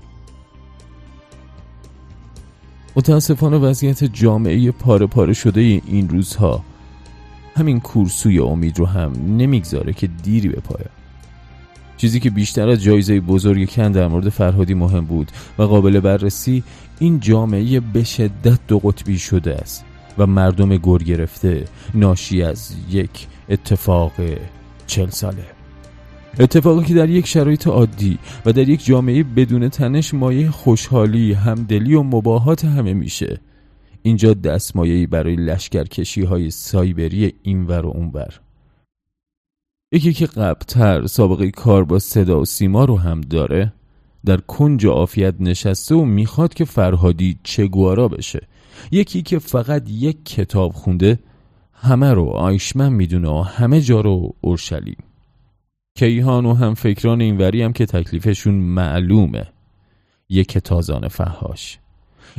متاسفانه 2.96 3.58
وضعیت 3.58 4.04
جامعه 4.04 4.72
پاره 4.72 5.06
پاره 5.06 5.34
شده 5.34 5.62
این 5.62 6.10
روزها 6.10 6.64
همین 7.56 7.80
کورسوی 7.80 8.40
امید 8.40 8.80
رو 8.80 8.86
هم 8.86 9.14
نمی‌گذاره 9.38 9.94
که 9.94 10.08
دیری 10.08 10.50
به 10.50 10.60
پایه 10.60 10.95
چیزی 11.98 12.20
که 12.20 12.30
بیشتر 12.30 12.70
از 12.70 12.84
جایزه 12.84 13.20
بزرگ 13.20 13.70
کن 13.70 13.92
در 13.92 14.08
مورد 14.08 14.30
فرهادی 14.30 14.74
مهم 14.74 15.06
بود 15.06 15.32
و 15.58 15.64
قابل 15.64 16.00
بررسی 16.00 16.64
این 17.00 17.20
جامعه 17.20 17.80
به 17.80 18.04
شدت 18.04 18.60
دو 18.68 18.80
قطبی 18.80 19.18
شده 19.18 19.56
است 19.56 19.86
و 20.18 20.28
مردم 20.28 20.78
گر 20.78 20.98
گرفته 20.98 21.66
ناشی 21.94 22.44
از 22.44 22.76
یک 22.90 23.28
اتفاق 23.50 24.12
چل 24.88 25.10
ساله. 25.10 25.46
اتفاقی 26.40 26.86
که 26.86 26.94
در 26.94 27.10
یک 27.10 27.28
شرایط 27.28 27.68
عادی 27.68 28.18
و 28.46 28.54
در 28.54 28.70
یک 28.70 28.86
جامعه 28.86 29.24
بدون 29.24 29.70
تنش 29.70 30.14
مایه 30.14 30.52
خوشحالی، 30.52 31.34
همدلی 31.34 31.94
و 31.94 32.04
مباهات 32.04 32.66
همه 32.66 32.94
میشه. 32.94 33.40
اینجا 34.02 34.34
دستمایهی 34.34 35.08
برای 35.08 35.36
لشکرکشی 35.36 36.22
های 36.22 36.52
سایبری 36.52 37.34
اینور 37.44 37.86
و 37.86 37.90
اونور. 37.90 38.45
یکی 39.96 40.14
که 40.14 40.26
قبلتر 40.26 41.06
سابقه 41.06 41.52
کار 41.52 41.84
با 41.84 42.00
صدا 42.00 42.42
و 42.42 42.46
سیما 42.46 42.86
رو 42.86 43.00
هم 43.00 43.22
داره 43.22 43.74
در 44.26 44.38
کنج 44.38 44.86
عافیت 44.86 45.36
نشسته 45.40 45.96
و 45.96 46.06
می‌خواد 46.06 46.54
که 46.54 46.66
فرهادی 46.66 47.40
چگوارا 47.44 48.08
بشه. 48.08 48.48
یکی 48.92 49.22
که 49.22 49.40
فقط 49.40 49.90
یک 49.90 50.26
کتاب 50.26 50.74
خونده 50.74 51.20
همه 51.74 52.14
رو 52.14 52.26
آیشمن 52.26 52.94
می‌دونه 52.94 53.30
و 53.30 53.42
همه 53.42 53.82
جا 53.82 54.02
رو 54.02 54.36
اورشلیم. 54.42 55.04
کیهان 55.98 56.46
و 56.46 56.54
هم 56.54 56.74
فکران 56.74 57.22
اینوری 57.22 57.62
هم 57.62 57.74
که 57.74 57.86
تکلیفشون 57.86 58.54
معلومه. 58.54 59.48
یک 60.30 60.58
تازان 60.58 61.08
فهاش 61.08 61.80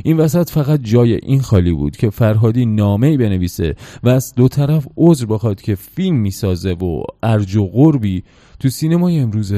این 0.03 0.17
وسط 0.17 0.49
فقط 0.49 0.79
جای 0.83 1.13
این 1.13 1.41
خالی 1.41 1.71
بود 1.71 1.97
که 1.97 2.09
فرهادی 2.09 2.65
نامه 2.65 3.17
بنویسه 3.17 3.75
و 4.03 4.09
از 4.09 4.33
دو 4.35 4.47
طرف 4.47 4.87
عذر 4.97 5.25
بخواد 5.25 5.61
که 5.61 5.75
فیلم 5.75 6.15
می‌سازه 6.15 6.73
و 6.73 7.03
ارج 7.23 7.55
و 7.55 7.67
غربی 7.67 8.23
تو 8.59 8.69
سینمای 8.69 9.19
امروز 9.19 9.53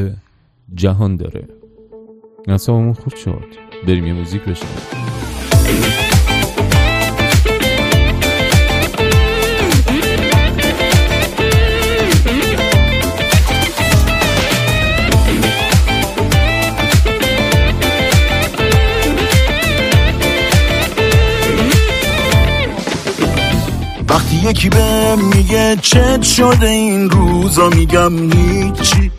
جهان 0.76 1.16
داره. 1.16 1.48
نصابمون 2.48 2.94
خوب 2.94 3.16
شد. 3.16 3.46
بریم 3.88 4.06
یه 4.06 4.14
موزیک 4.14 4.42
بشنیم 4.42 6.09
یکی 24.44 24.70
به 24.70 25.16
میگه 25.16 25.78
چت 25.82 26.24
شده 26.24 26.68
این 26.68 27.10
روزا؟ 27.10 27.70
میگم 27.70 28.32
هیچی. 28.34 29.12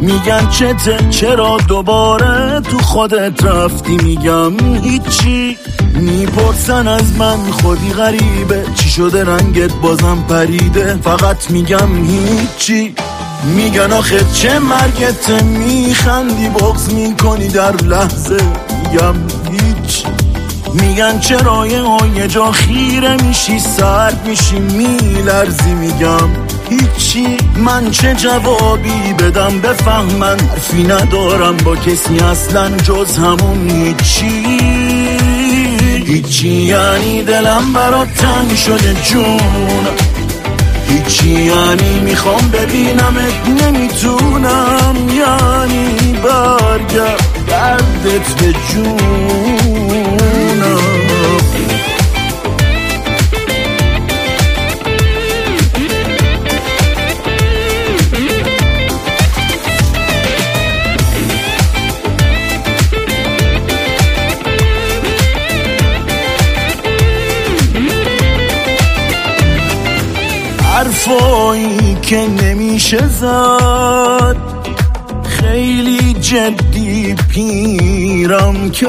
میگن 0.00 0.50
چته؟ 0.50 0.98
چرا 1.10 1.56
دوباره 1.68 2.60
تو 2.60 2.78
خودت 2.78 3.44
رفتی؟ 3.44 3.96
میگم 3.96 4.52
هیچی. 4.82 5.56
می‌پرسن 5.94 6.88
از 6.88 7.16
من 7.16 7.36
خودی 7.36 7.90
غریبه. 7.92 8.64
چی 8.74 8.88
شده 8.88 9.24
رنگت 9.24 9.72
بازم 9.74 10.24
پریده؟ 10.28 10.98
فقط 11.02 11.50
میگم 11.50 12.04
هیچی. 12.04 12.94
میگن 13.56 13.92
آخه 13.92 14.20
چه 14.32 14.58
مرگت 14.58 15.30
میخندی؟ 15.42 16.48
بغز 16.48 16.94
می‌کنی 16.94 17.48
در 17.48 17.76
لحظه. 17.76 18.36
میگم 18.82 19.14
میگن 20.80 21.18
چرا 21.18 21.66
یه 21.66 22.26
جا 22.28 22.52
خیره 22.52 23.16
میشی 23.22 23.58
سرد 23.58 24.28
میشی 24.28 24.58
میلرزی. 24.58 25.74
میگم 25.74 26.28
هیچی. 26.70 27.36
من 27.56 27.90
چه 27.90 28.14
جوابی 28.14 29.12
بدم؟ 29.18 29.60
بفهمن. 29.60 30.40
حرفی 30.40 30.82
ندارم 30.82 31.56
با 31.56 31.76
کسی. 31.76 32.18
اصلا 32.18 32.76
جز 32.76 33.18
همون 33.18 33.70
هیچی. 33.70 34.46
هیچی 36.06 36.48
یعنی 36.48 37.22
دلم 37.22 37.72
برات 37.72 38.14
تنگ 38.14 38.54
شده 38.54 38.94
جون. 38.94 39.40
هیچی 40.88 41.28
یعنی 41.28 42.00
می‌خوام 42.04 42.50
ببینمت. 42.52 43.48
نمی‌تونم. 43.62 44.96
یعنی 45.08 46.12
برگرد 46.12 47.22
دردت 47.46 48.42
به 48.42 48.52
uno. 50.56 51.16
حرفایی 70.76 71.96
که 72.02 72.26
نمیشه 72.42 73.08
زد 73.08 74.36
خیلی 75.40 76.12
جدی 76.12 77.14
پیرم 77.28 78.70
که 78.70 78.86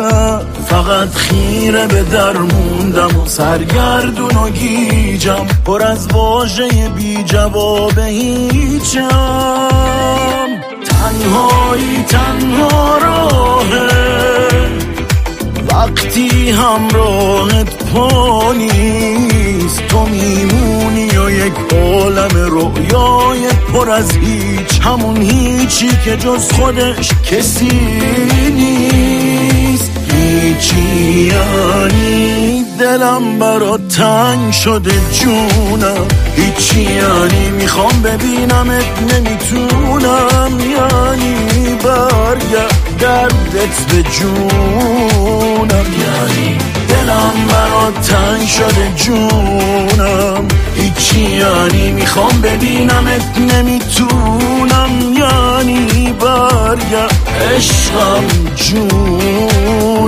فقط 0.68 1.14
خیره 1.16 1.88
به 1.88 2.04
در 2.04 2.38
موندم 2.38 3.20
و 3.20 3.26
سرگردون 3.26 4.36
و 4.36 4.50
گیجم. 4.50 5.46
پر 5.66 5.84
از 5.84 6.08
واژه 6.08 6.90
بی 6.96 7.24
جواب 7.24 8.00
هیچم. 8.00 9.08
تنهایی 10.86 12.04
تنها 12.08 12.98
راهه. 12.98 13.88
وقتی 15.72 16.50
همراهت 16.50 17.84
پا 17.94 18.54
نیست 18.54 19.88
تو 19.88 20.06
میمونی 20.06 21.07
یک 21.38 21.54
عالم 21.74 22.36
رویای 22.36 23.48
پر 23.74 23.92
از 23.92 24.12
هیچ 24.12 24.82
همون 24.82 25.22
هیچی 25.22 25.90
که 26.06 26.18
جز 26.18 26.52
خودش 26.52 27.10
کسی 27.32 27.72
نیست. 28.54 29.92
هیچی 30.12 31.32
یعنی 31.34 32.66
دلم 32.80 33.40
برا 33.40 33.78
تنگ 33.78 34.52
شده 34.52 34.92
جونم. 35.12 36.08
هیچی 36.36 36.82
یعنی 36.82 37.50
می‌خوام 37.50 38.02
ببینمت 38.02 38.86
نمی‌تونم 39.14 40.60
یعنی 40.60 41.76
برگرد 41.84 42.76
دردت 43.00 43.86
به 43.92 44.04
جونم. 44.04 45.86
یعنی 46.02 46.58
دلم 46.90 47.34
برا 47.50 47.92
تنگ 47.92 48.48
شده 48.48 48.92
جونم. 48.96 50.48
هیچی 50.98 51.22
یعنی 51.22 51.92
می‌خوام 51.92 52.42
ببینمت 52.42 53.38
نمی‌تونم 53.38 55.14
یعنی 55.20 56.14
برگرد 56.20 57.16
عشقم 57.56 58.24
جونم. 58.56 60.08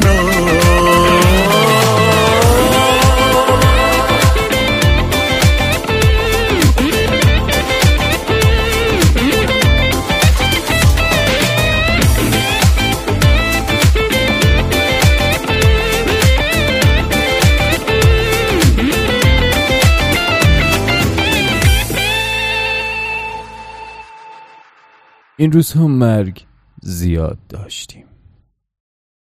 این 25.39 25.51
روزها 25.51 25.87
مرگ 25.87 26.45
زیاد 26.81 27.37
داشتیم. 27.49 28.05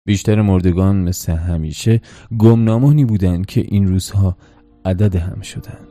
بیشتر 0.06 0.42
مردگان 0.42 0.96
مثل 0.96 1.32
همیشه 1.32 2.00
گمنامانی 2.38 3.04
بودند 3.04 3.46
که 3.46 3.60
این 3.60 3.88
روزها 3.88 4.36
عدد 4.84 5.16
هم 5.16 5.40
شدند. 5.40 5.88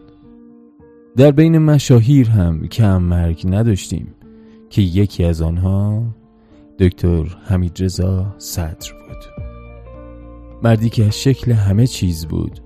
در 1.18 1.32
بین 1.32 1.58
مشاهیر 1.58 2.30
هم 2.30 2.68
کم 2.68 3.02
مرگ 3.02 3.44
نداشتیم 3.46 4.16
که 4.70 4.82
یکی 4.82 5.24
از 5.24 5.42
آنها 5.42 6.04
دکتر 6.80 7.24
حمید 7.24 7.84
رضا 7.84 8.36
صدر 8.38 8.94
بود. 8.94 9.46
مردی 10.64 10.90
که 10.90 11.06
از 11.06 11.22
شکل 11.22 11.52
همه 11.52 11.88
چیز 11.88 12.26
بود 12.26 12.60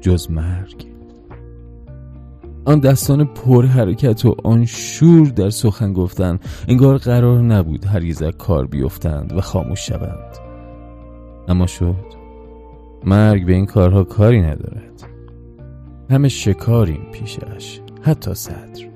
جز 0.00 0.30
مرگ. 0.30 0.91
آن 2.64 2.78
دستان 2.80 3.24
پر 3.24 3.66
حرکت 3.66 4.24
و 4.24 4.36
آن 4.44 4.64
شور 4.64 5.28
در 5.28 5.50
سخن 5.50 5.92
گفتن. 5.92 6.38
انگار 6.68 6.98
قرار 6.98 7.42
نبود 7.42 7.84
هرگز 7.84 8.22
کار 8.22 8.66
بیفتند 8.66 9.32
و 9.32 9.40
خاموش 9.40 9.86
شوند. 9.86 10.36
اما 11.48 11.66
شد. 11.66 12.22
مرگ 13.04 13.46
به 13.46 13.52
این 13.52 13.66
کارها 13.66 14.04
کاری 14.04 14.40
ندارد. 14.40 15.02
همه 16.10 16.28
شکاریم 16.28 17.06
پیشش 17.12 17.80
حتی 18.02 18.34
صدر. 18.34 18.92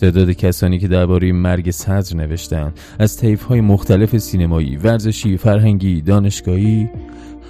تعداد 0.00 0.30
کسانی 0.30 0.78
که 0.78 0.88
درباره 0.88 1.32
مرگ 1.32 1.70
صدر 1.70 2.16
نوشتند 2.16 2.80
از 2.98 3.24
های 3.48 3.60
مختلف 3.60 4.18
سینمایی، 4.18 4.76
ورزشی، 4.76 5.36
فرهنگی، 5.36 6.02
دانشگاهی 6.02 6.90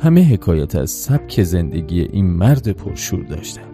همه 0.03 0.25
حکایت 0.25 0.77
از 0.77 0.91
سبک 0.91 1.43
زندگی 1.43 2.01
این 2.01 2.27
مرد 2.27 2.69
پرشور 2.69 3.25
داشتند. 3.25 3.74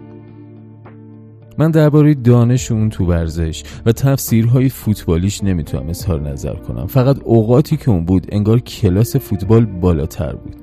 من 1.57 1.71
درباره 1.71 2.13
دانش 2.13 2.71
اون 2.71 2.89
تو 2.89 3.05
ورزش 3.05 3.63
و 3.85 3.91
تفسیرهای 3.91 4.69
فوتبالیش 4.69 5.43
نمی‌تونم 5.43 5.89
اظهار 5.89 6.29
نظر 6.29 6.55
کنم. 6.55 6.87
فقط 6.87 7.17
اوقاتی 7.23 7.77
که 7.77 7.89
اون 7.89 8.05
بود 8.05 8.27
انگار 8.29 8.59
کلاس 8.59 9.15
فوتبال 9.15 9.65
بالاتر 9.65 10.35
بود. 10.35 10.55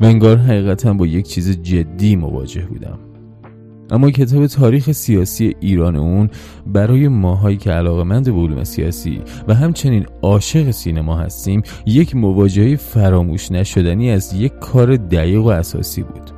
و 0.00 0.04
انگار 0.04 0.36
حقیقتا 0.36 0.94
با 0.94 1.06
یک 1.06 1.28
چیز 1.28 1.62
جدی 1.62 2.16
مواجه 2.16 2.62
بودم. 2.62 2.98
اما 3.90 4.10
کتاب 4.10 4.46
تاریخ 4.46 4.92
سیاسی 4.92 5.54
ایران 5.60 5.96
اون 5.96 6.30
برای 6.66 7.08
ماهایی 7.08 7.56
که 7.56 7.70
علاقمند 7.70 8.24
به 8.24 8.40
علوم 8.40 8.64
سیاسی 8.64 9.22
و 9.48 9.54
همچنین 9.54 10.06
عاشق 10.22 10.70
سینما 10.70 11.16
هستیم 11.16 11.62
یک 11.86 12.16
مواجهه 12.16 12.76
فراموش 12.76 13.52
نشدنی 13.52 14.10
از 14.10 14.34
یک 14.34 14.52
کار 14.60 14.96
دقیق 14.96 15.40
و 15.40 15.48
اساسی 15.48 16.02
بود. 16.02 16.37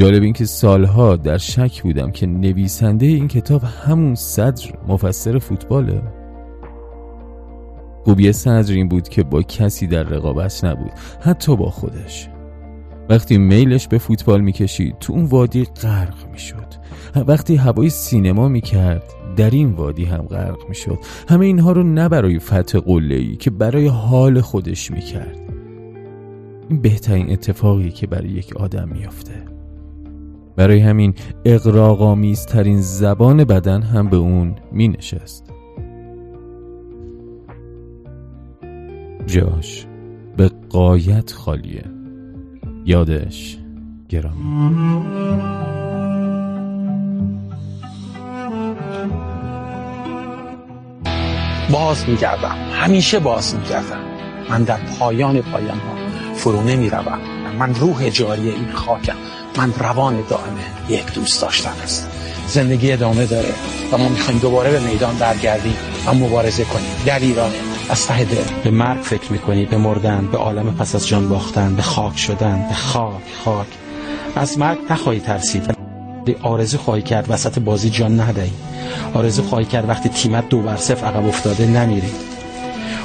جالب 0.00 0.22
این 0.22 0.32
که 0.32 0.44
سالها 0.44 1.16
در 1.16 1.38
شک 1.38 1.82
بودم 1.82 2.10
که 2.10 2.26
نویسنده 2.26 3.06
این 3.06 3.28
کتاب 3.28 3.62
همون 3.64 4.14
صدر 4.14 4.64
مفسر 4.88 5.38
فوتباله. 5.38 6.02
خوبی 8.04 8.32
صدر 8.32 8.74
این 8.74 8.88
بود 8.88 9.08
که 9.08 9.22
با 9.22 9.42
کسی 9.42 9.86
در 9.86 10.02
رقابت 10.02 10.64
نبود 10.64 10.90
حتی 11.20 11.56
با 11.56 11.70
خودش. 11.70 12.28
وقتی 13.08 13.38
میلش 13.38 13.88
به 13.88 13.98
فوتبال 13.98 14.40
می‌کشید 14.40 14.98
تو 15.00 15.12
اون 15.12 15.24
وادی 15.24 15.64
غرق 15.64 16.30
می‌شد. 16.32 16.66
وقتی 17.26 17.56
هوای 17.56 17.90
سینما 17.90 18.48
می‌کرد 18.48 19.02
در 19.36 19.50
این 19.50 19.70
وادی 19.70 20.04
هم 20.04 20.22
غرق 20.22 20.68
می‌شد. 20.68 20.98
همه 21.28 21.46
اینها 21.46 21.72
رو 21.72 21.82
نه 21.82 22.08
برای 22.08 22.38
فتح 22.38 22.78
قله 22.78 23.36
که 23.36 23.50
برای 23.50 23.86
حال 23.86 24.40
خودش 24.40 24.90
می‌کرد. 24.90 25.38
این 26.68 26.80
بهترین 26.80 27.32
اتفاقی 27.32 27.90
که 27.90 28.06
برای 28.06 28.28
یک 28.28 28.56
آدم 28.56 28.88
میافته. 28.88 29.49
برای 30.60 30.78
همین 30.78 31.14
اقراغامیزترین 31.44 32.80
زبان 32.80 33.44
بدن 33.44 33.82
هم 33.82 34.08
به 34.08 34.16
اون 34.16 34.54
می 34.72 34.88
نشست 34.88 35.52
جاش 39.26 39.86
به 40.36 40.50
قایت 40.70 41.32
خالیه. 41.32 41.84
یادش 42.84 43.58
گرامی 44.08 45.04
باز 51.72 52.08
میگردم. 52.08 52.56
همیشه 52.72 53.18
باز 53.18 53.54
میگردم. 53.54 54.00
من 54.50 54.62
در 54.62 54.78
پایان 54.98 55.40
پایان 55.40 55.78
ها 55.78 55.94
فرو 56.34 56.62
من 57.58 57.74
روح 57.74 58.08
جاری 58.08 58.50
این 58.50 58.72
خاکم. 58.72 59.16
من 59.56 59.72
روان 59.78 60.24
دائمه 60.28 60.64
یک 60.88 61.14
دوست 61.14 61.42
داشتن 61.42 61.72
است. 61.82 62.08
زندگی 62.48 62.92
ادامه 62.92 63.26
داره 63.26 63.48
و 63.92 63.98
ما 63.98 64.08
می‌خوایم 64.08 64.40
دوباره 64.40 64.70
به 64.70 64.80
میدان 64.80 65.16
برگردیم 65.16 65.76
و 66.06 66.14
مبارزه 66.14 66.64
کنیم 66.64 66.90
در 67.06 67.18
ایران. 67.18 67.50
از 67.88 68.06
ته 68.06 68.26
به 68.64 68.70
مرگ 68.70 69.00
فکر 69.02 69.32
می‌کنی 69.32 69.64
به 69.64 69.76
مردن 69.76 70.28
به 70.32 70.38
عالم 70.38 70.74
پس 70.74 70.94
از 70.94 71.08
جان 71.08 71.28
باختن 71.28 71.74
به 71.76 71.82
خاک 71.82 72.18
شدن 72.18 72.66
به 72.68 72.74
خاک 72.74 73.22
خاک. 73.44 73.66
از 74.36 74.58
مرگ 74.58 74.78
نخواهی 74.90 75.20
ترسید. 75.20 75.74
آرزو 76.42 76.78
خواهی 76.78 77.02
کرد 77.02 77.26
وسط 77.28 77.58
بازی 77.58 77.90
جان 77.90 78.20
ندهی. 78.20 78.52
آرزو 79.14 79.42
خواهی 79.42 79.64
کرد 79.64 79.88
وقتی 79.88 80.08
تیمت 80.08 80.48
دو 80.48 80.58
بر 80.58 80.76
صفر 80.76 81.06
عقب 81.06 81.26
افتاده 81.26 81.66
نمیری. 81.66 82.12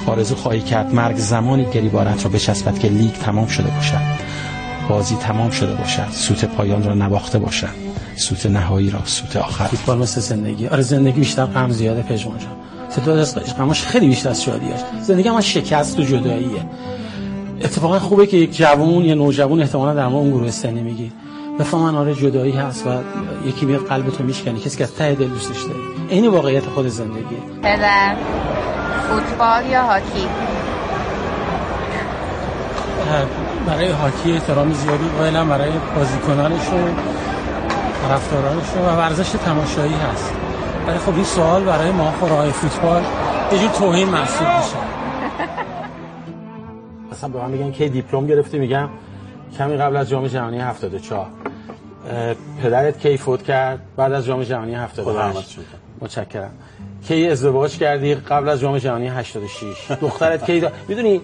آرزو 0.08 0.36
خواهی 0.36 0.62
کرد 0.62 0.94
مرگ 0.94 1.18
زمانی 1.18 1.66
گریبارت 1.66 2.24
را 2.24 2.30
بچسبد 2.30 2.80
که 2.80 2.88
لیگ 2.88 3.14
تمام 3.14 3.48
شده 3.48 3.72
باشد. 3.72 4.25
بازی 4.90 5.16
تمام 5.16 5.50
شده 5.50 5.74
باشد. 5.74 6.08
سوت 6.12 6.46
پایان 6.46 6.84
را 6.84 6.94
نباخته 6.94 7.40
باشد. 7.40 7.68
سوت 8.16 8.46
نهایی 8.46 8.90
را 8.90 9.00
سوت 9.06 9.36
آخر. 9.36 9.66
فوتبال 9.66 9.98
مثل 9.98 10.22
زندگی. 10.22 10.68
آره 10.68 10.82
زندگی 10.82 11.20
بیشتر 11.20 11.46
غم 11.46 11.72
زیاده 11.72 12.02
پژمان 12.02 12.40
جان. 12.40 12.52
تعداد 12.96 13.18
از 13.18 13.56
غمش 13.58 13.84
خیلی 13.84 14.08
بیشتر 14.08 14.30
از 14.30 14.44
شادیاش 14.44 14.80
زندگی 15.02 15.30
هم 15.30 15.42
شکست 15.42 16.00
و 16.00 16.04
جداییه. 16.04 16.66
اتفاقا 17.62 18.00
خوبه 18.00 18.28
که 18.28 18.38
یک 18.38 18.58
جوون 18.58 19.06
یا 19.06 19.16
نوجوان 19.16 19.62
احتمالا 19.62 19.94
در 19.94 20.08
ما 20.08 20.18
اون 20.18 20.32
گروه 20.32 20.52
سنی 20.52 20.82
میگی. 20.82 21.12
بفهمن 21.60 21.96
آره 21.96 22.16
جدایی 22.16 22.52
هست 22.52 22.88
و 22.88 22.90
یکی 23.48 23.66
میاد 23.66 23.86
قلبتو 23.86 24.24
میشکنه. 24.24 24.60
کسی 24.60 24.78
که 24.78 24.84
از 24.84 24.96
ته 24.96 25.16
دل 25.16 25.28
دوستش 25.28 25.62
داری 25.62 25.80
این 26.10 26.28
واقعیت 26.28 26.66
خود 26.66 26.88
زندگی. 26.88 27.38
پدر 27.64 28.16
فوتبال 29.10 29.66
یا 29.72 29.84
هاکی؟ 29.84 30.28
برای 33.66 33.88
هاکی 33.88 34.32
احترام 34.32 34.74
زیادی 34.74 35.08
قائلم 35.18 35.50
برای 35.50 35.72
بازیکنانش 35.96 36.68
و 36.68 36.78
طرفدارانش 38.08 38.74
و 38.76 38.98
ورزش 38.98 39.30
تماشایی 39.30 39.94
هست. 39.94 40.34
ولی 40.88 40.98
خب 40.98 41.16
این 41.16 41.24
سوال 41.24 41.64
برای 41.64 41.92
ما 41.92 42.12
خورای 42.12 42.52
فوتبال 42.52 43.04
یه 43.52 43.60
جور 43.60 43.70
توهین 43.70 44.10
محسوب 44.10 44.48
میشه. 44.48 44.76
مثلا 47.12 47.30
به 47.30 47.40
من 47.40 47.52
میگن 47.52 47.72
که 47.72 47.90
دیپلم 47.90 48.28
گرفتی 48.28 48.60
میگم 48.60 48.90
کمی 49.58 49.78
قبل 49.78 49.96
از 49.96 50.10
جام 50.10 50.28
جهانی 50.28 50.60
74 50.60 51.26
پدرت 52.64 53.00
کی 53.00 53.18
فوت 53.18 53.44
کرد 53.44 53.80
بعد 53.98 54.12
از 54.12 54.26
جام 54.26 54.44
جهانی 54.44 54.76
78 54.76 55.60
متشکرم. 56.02 56.52
کی 57.08 57.30
ازدواج 57.30 57.78
کردی 57.78 58.16
قبل 58.16 58.50
از 58.50 58.60
جام 58.60 58.78
جهانی 58.78 59.08
86 59.08 59.92
دخترت 60.02 60.46
کی 60.46 60.60
دا... 60.60 60.72
می‌دونی 60.88 61.22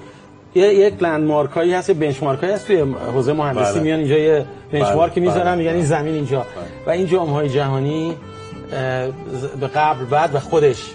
یه 0.56 0.74
یک 0.74 1.04
لندمارک 1.04 1.50
هایی 1.50 1.74
هست 1.74 1.92
بنچمارک 1.92 2.40
هایی 2.40 2.54
هست 2.54 2.68
توی 2.68 2.82
حوزه 3.14 3.34
مهندسی. 3.34 3.74
بله. 3.74 3.84
میان 3.84 4.00
اینجا 4.00 4.18
یه 4.18 4.46
بنچمارکی 4.72 5.20
بله. 5.20 5.30
می‌ذارن 5.30 5.52
بله. 5.52 5.56
میگن 5.56 5.74
این 5.74 5.86
زمین 5.86 6.16
اینجا. 6.16 6.46
و 6.88 6.90
این 6.90 7.08
جام 7.08 7.30
های 7.30 7.50
جهانی 7.50 8.18
به 9.60 9.68
قبل 9.68 10.06
بعد 10.06 10.36
و 10.36 10.40
خودش 10.40 10.92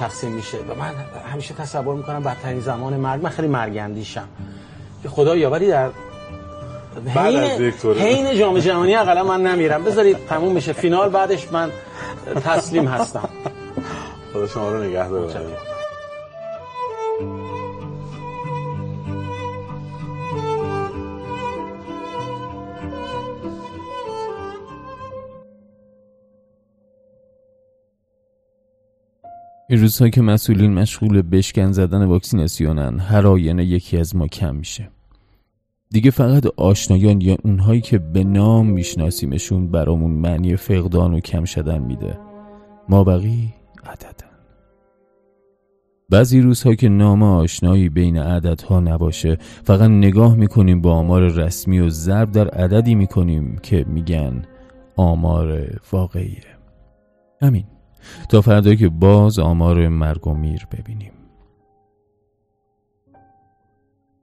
تقسیم 0.00 0.32
میشه. 0.32 0.58
و 0.58 0.74
من 0.80 0.90
همیشه 1.32 1.54
تصور 1.54 1.94
می‌کنم 1.94 2.22
بدترین 2.22 2.60
زمان 2.60 2.94
مرگ. 2.94 3.22
من 3.22 3.30
خیلی 3.30 3.48
مرگندیشم 3.48 4.28
که 5.02 5.08
خدا 5.08 5.36
یاوری 5.36 5.68
در 5.68 5.88
حین-. 7.14 7.70
حین 7.98 8.38
جام 8.38 8.58
جهانی 8.58 8.94
اقلا 8.94 9.24
من 9.24 9.42
نمیرم. 9.42 9.84
بذارید 9.84 10.16
تموم 10.28 10.54
بشه. 10.54 10.72
فینال 10.72 11.08
بعدش 11.08 11.52
من 11.52 11.70
تسلیم 12.44 12.86
هستم. 12.88 13.28
خدا 14.32 14.46
شما 14.46 14.70
رو 14.70 14.84
نگه 14.84 15.08
داره 15.08 15.75
این 29.76 29.82
روزها 29.82 30.08
که 30.08 30.22
مسئولین 30.22 30.74
مشغول 30.74 31.22
بشکن 31.22 31.72
زدن 31.72 32.04
واکسیناسیونن 32.04 32.98
هر 32.98 33.26
آینه 33.26 33.64
یکی 33.64 33.98
از 33.98 34.16
ما 34.16 34.26
کم 34.26 34.54
میشه. 34.56 34.88
دیگه 35.90 36.10
فقط 36.10 36.46
آشنایان 36.46 37.20
یا 37.20 37.36
اونهایی 37.44 37.80
که 37.80 37.98
به 37.98 38.24
نام 38.24 38.66
میشناسیمشون 38.66 39.70
برامون 39.70 40.10
معنی 40.10 40.56
فقدان 40.56 41.14
و 41.14 41.20
کم 41.20 41.44
شدن 41.44 41.78
میده. 41.78 42.18
ما 42.88 43.04
بقی 43.04 43.54
عددن. 43.84 44.30
بعضی 46.10 46.40
روزها 46.40 46.74
که 46.74 46.88
نام 46.88 47.22
آشنایی 47.22 47.88
بین 47.88 48.18
عددها 48.18 48.80
نباشه 48.80 49.38
فقط 49.64 49.90
نگاه 49.90 50.34
می‌کنیم 50.34 50.80
با 50.80 50.92
آمار 50.94 51.22
رسمی 51.22 51.80
و 51.80 51.88
ضرب 51.88 52.30
در 52.30 52.48
عددی 52.48 52.94
می‌کنیم 52.94 53.58
که 53.62 53.84
میگن 53.88 54.42
آمار 54.96 55.66
واقعیه. 55.92 56.44
همین 57.42 57.64
تا 58.28 58.40
فردا 58.40 58.74
که 58.74 58.88
باز 58.88 59.38
آمار 59.38 59.88
مرگ 59.88 60.26
و 60.26 60.34
میر 60.34 60.66
ببینیم. 60.72 61.12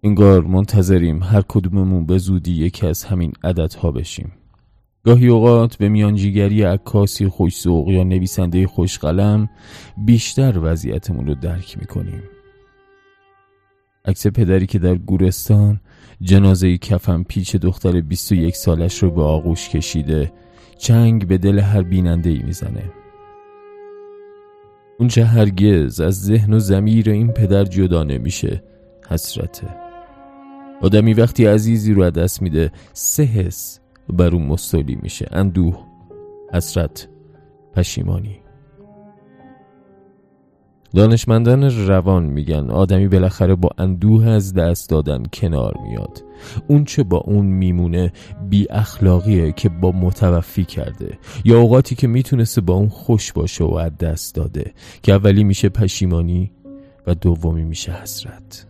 انگار 0.04 0.42
منتظریم 0.42 1.24
هر 1.24 1.42
کدوممون 1.42 2.06
به 2.06 2.18
زودی 2.18 2.52
یکی 2.52 2.88
از 2.88 3.04
همین 3.04 3.34
عددها 3.44 3.92
بشیم. 3.92 4.32
گاهی 5.04 5.28
اوقات 5.28 5.76
به 5.76 5.90
میانجیگری 5.90 6.64
عکاسی 6.64 7.28
خوش‌ذوق 7.28 7.90
یا 7.90 8.04
نویسنده 8.04 8.68
خوشقلم 8.68 9.50
بیشتر 9.98 10.60
وضعیتمون 10.62 11.28
رو 11.28 11.36
درک 11.36 11.78
می‌کنیم. 11.78 12.24
عکس 14.06 14.28
پدری 14.28 14.66
که 14.66 14.80
در 14.80 14.96
گورستان 14.96 15.82
جنازه 16.22 16.78
کفن 16.78 17.24
پیچ 17.24 17.56
دختر 17.56 18.02
21 18.02 18.56
سالش 18.56 19.04
رو 19.04 19.12
به 19.12 19.24
آغوش 19.24 19.70
کشیده 19.70 20.34
چنگ 20.78 21.28
به 21.28 21.38
دل 21.38 21.60
هر 21.60 21.82
بیننده 21.82 22.30
ای 22.30 22.44
می‌زنه. 22.44 23.03
اون 25.00 25.08
چه 25.08 25.26
هرگز 25.26 26.00
از 26.00 26.22
ذهن 26.22 26.54
و 26.54 26.60
زمیر 26.60 27.10
این 27.10 27.32
پدر 27.32 27.64
جدا 27.64 28.04
نمیشه 28.04 28.64
حسرته. 29.10 29.68
آدمی 30.82 31.14
وقتی 31.14 31.46
عزیزی 31.46 31.94
رو 31.94 32.10
دست 32.10 32.42
میده 32.42 32.72
سه 32.94 33.24
حس 33.24 33.80
بر 34.10 34.36
اون 34.36 34.46
مستولی 34.46 34.96
میشه. 35.02 35.28
اندوه 35.32 35.86
حسرت 36.54 37.08
پشیمانی. 37.76 38.43
دانشمندان 40.96 41.88
روان 41.88 42.24
میگن 42.24 42.70
آدمی 42.70 43.08
بالاخره 43.08 43.56
با 43.56 43.70
اندوه 43.78 44.28
از 44.28 44.54
دست 44.54 44.90
دادن 44.90 45.24
کنار 45.34 45.78
میاد. 45.88 46.24
اون 46.68 46.86
چه 46.86 47.04
با 47.04 47.18
اون 47.18 47.46
میمونه 47.46 48.12
بی 48.50 48.68
اخلاقیه 48.70 49.52
که 49.52 49.70
با 49.70 49.92
متوفی 49.92 50.66
کرده. 50.66 51.18
یا 51.46 51.60
اوقاتی 51.60 51.96
که 51.96 52.08
می‌تونسته 52.08 52.62
با 52.62 52.74
اون 52.74 52.90
خوش 52.90 53.34
باشه 53.34 53.64
و 53.64 53.74
از 53.74 53.98
دست 53.98 54.36
داده. 54.36 54.74
که 55.04 55.14
اولی 55.14 55.44
میشه 55.44 55.70
پشیمانی 55.70 56.52
و 57.08 57.16
دومی 57.16 57.64
میشه 57.64 57.92
حسرت. 57.92 58.68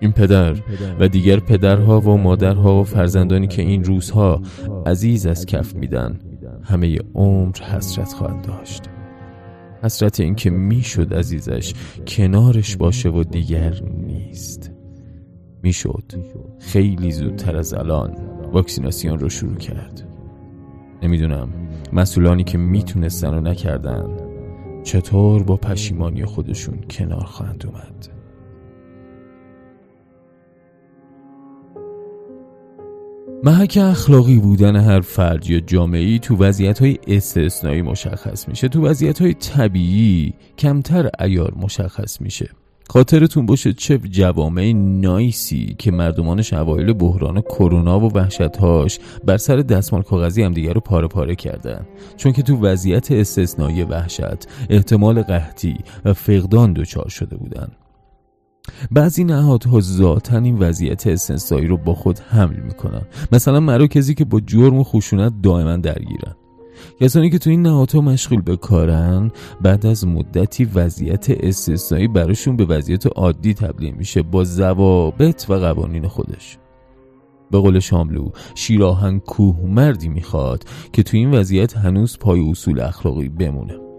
این 0.00 0.12
پدر 0.12 0.56
و 1.00 1.08
دیگر 1.08 1.40
پدرها 1.40 2.00
و 2.00 2.18
مادرها 2.18 2.80
و 2.80 2.84
فرزندانی 2.84 3.46
که 3.46 3.62
این 3.62 3.84
روزها 3.84 4.40
عزیز 4.86 5.26
از 5.26 5.46
کف 5.46 5.74
میدن. 5.74 6.20
همه 6.64 6.98
عمر 7.14 7.56
حسرت 7.56 8.12
خواهند 8.12 8.46
داشت. 8.46 8.82
حسرت 9.82 10.20
این 10.20 10.34
که 10.34 10.50
می‌شد 10.50 11.14
عزیزش 11.14 11.74
کنارش 12.06 12.76
باشه 12.76 13.08
و 13.08 13.24
دیگر 13.24 13.80
نیست. 14.06 14.70
می‌شد. 15.62 16.12
خیلی 16.58 17.12
زودتر 17.12 17.56
از 17.56 17.74
الان 17.74 18.16
واکسیناسیون 18.52 19.18
رو 19.18 19.28
شروع 19.28 19.56
کرد. 19.56 20.08
نمی‌دونم 21.02 21.48
مسئولانی 21.92 22.44
که 22.44 22.58
می‌تونستن 22.58 23.34
و 23.34 23.40
نکردن 23.40 24.16
چطور 24.84 25.42
با 25.42 25.56
پشیمانی 25.56 26.24
خودشون 26.24 26.80
کنار 26.90 27.24
خواهند 27.24 27.64
اومد. 27.66 28.21
محک 33.44 33.78
اخلاقی 33.82 34.38
بودن 34.38 34.76
هر 34.76 35.00
فرد 35.00 35.50
یا 35.50 35.60
جامعی 35.60 36.18
تو 36.18 36.36
وضعیت 36.36 36.78
های 36.78 36.98
استثنایی 37.06 37.82
مشخص 37.82 38.48
میشه. 38.48 38.68
تو 38.68 38.86
وضعیت 38.86 39.22
های 39.22 39.34
طبیعی 39.34 40.34
کمتر 40.58 41.10
ایار 41.20 41.54
مشخص 41.56 42.20
میشه. 42.20 42.48
خاطرتون 42.90 43.46
باشه 43.46 43.72
چه 43.72 43.98
جوامع 43.98 44.72
نایسی 44.76 45.74
که 45.78 45.90
مردمانش 45.90 46.52
اوایل 46.52 46.92
بحران 46.92 47.40
کرونا 47.40 48.00
و 48.00 48.12
وحشتهاش 48.12 48.98
بر 49.24 49.36
سر 49.36 49.56
دستمال 49.56 50.02
کاغذی 50.02 50.42
هم 50.42 50.52
دیگر 50.52 50.72
رو 50.72 50.80
پاره 50.80 51.08
پاره 51.08 51.34
کردن. 51.34 51.86
چون 52.16 52.32
که 52.32 52.42
تو 52.42 52.56
وضعیت 52.56 53.12
استثنایی 53.12 53.82
وحشت 53.82 54.48
احتمال 54.70 55.22
قحطی 55.22 55.76
و 56.04 56.12
فقدان 56.12 56.72
دچار 56.72 57.08
شده 57.08 57.36
بودن. 57.36 57.68
بعضی 58.90 59.24
نهادها 59.24 59.80
ذاتا 59.80 60.38
این 60.38 60.58
وضعیت 60.58 61.06
استثنایی 61.06 61.66
رو 61.66 61.76
با 61.76 61.94
خود 61.94 62.18
حمل 62.18 62.60
می‌کنن. 62.60 63.02
مثلا 63.32 63.60
مراکزی 63.60 64.14
که 64.14 64.24
با 64.24 64.40
جرم 64.40 64.78
و 64.78 64.84
خشونت 64.84 65.32
دائما 65.42 65.76
درگیرن. 65.76 66.34
کسانی 67.00 67.30
که 67.30 67.38
تو 67.38 67.50
این 67.50 67.62
نهادها 67.62 68.00
مشغول 68.00 68.40
به 68.40 68.56
کارن 68.56 69.30
بعد 69.60 69.86
از 69.86 70.06
مدتی 70.06 70.64
وضعیت 70.64 71.26
استثنایی 71.30 72.08
براشون 72.08 72.56
به 72.56 72.64
وضعیت 72.64 73.06
عادی 73.06 73.54
تبدیل 73.54 73.94
میشه 73.94 74.22
با 74.22 74.44
ضوابط 74.44 75.50
و 75.50 75.54
قوانین 75.54 76.08
خودش. 76.08 76.58
به 77.50 77.58
قول 77.58 77.78
شاملو 77.78 78.30
شیراهن 78.54 79.18
کوه 79.18 79.60
مردی 79.66 80.08
می‌خواد 80.08 80.64
که 80.92 81.02
تو 81.02 81.16
این 81.16 81.34
وضعیت 81.34 81.76
هنوز 81.76 82.18
پای 82.18 82.50
اصول 82.50 82.80
اخلاقی 82.80 83.28
بمونه. 83.28 83.91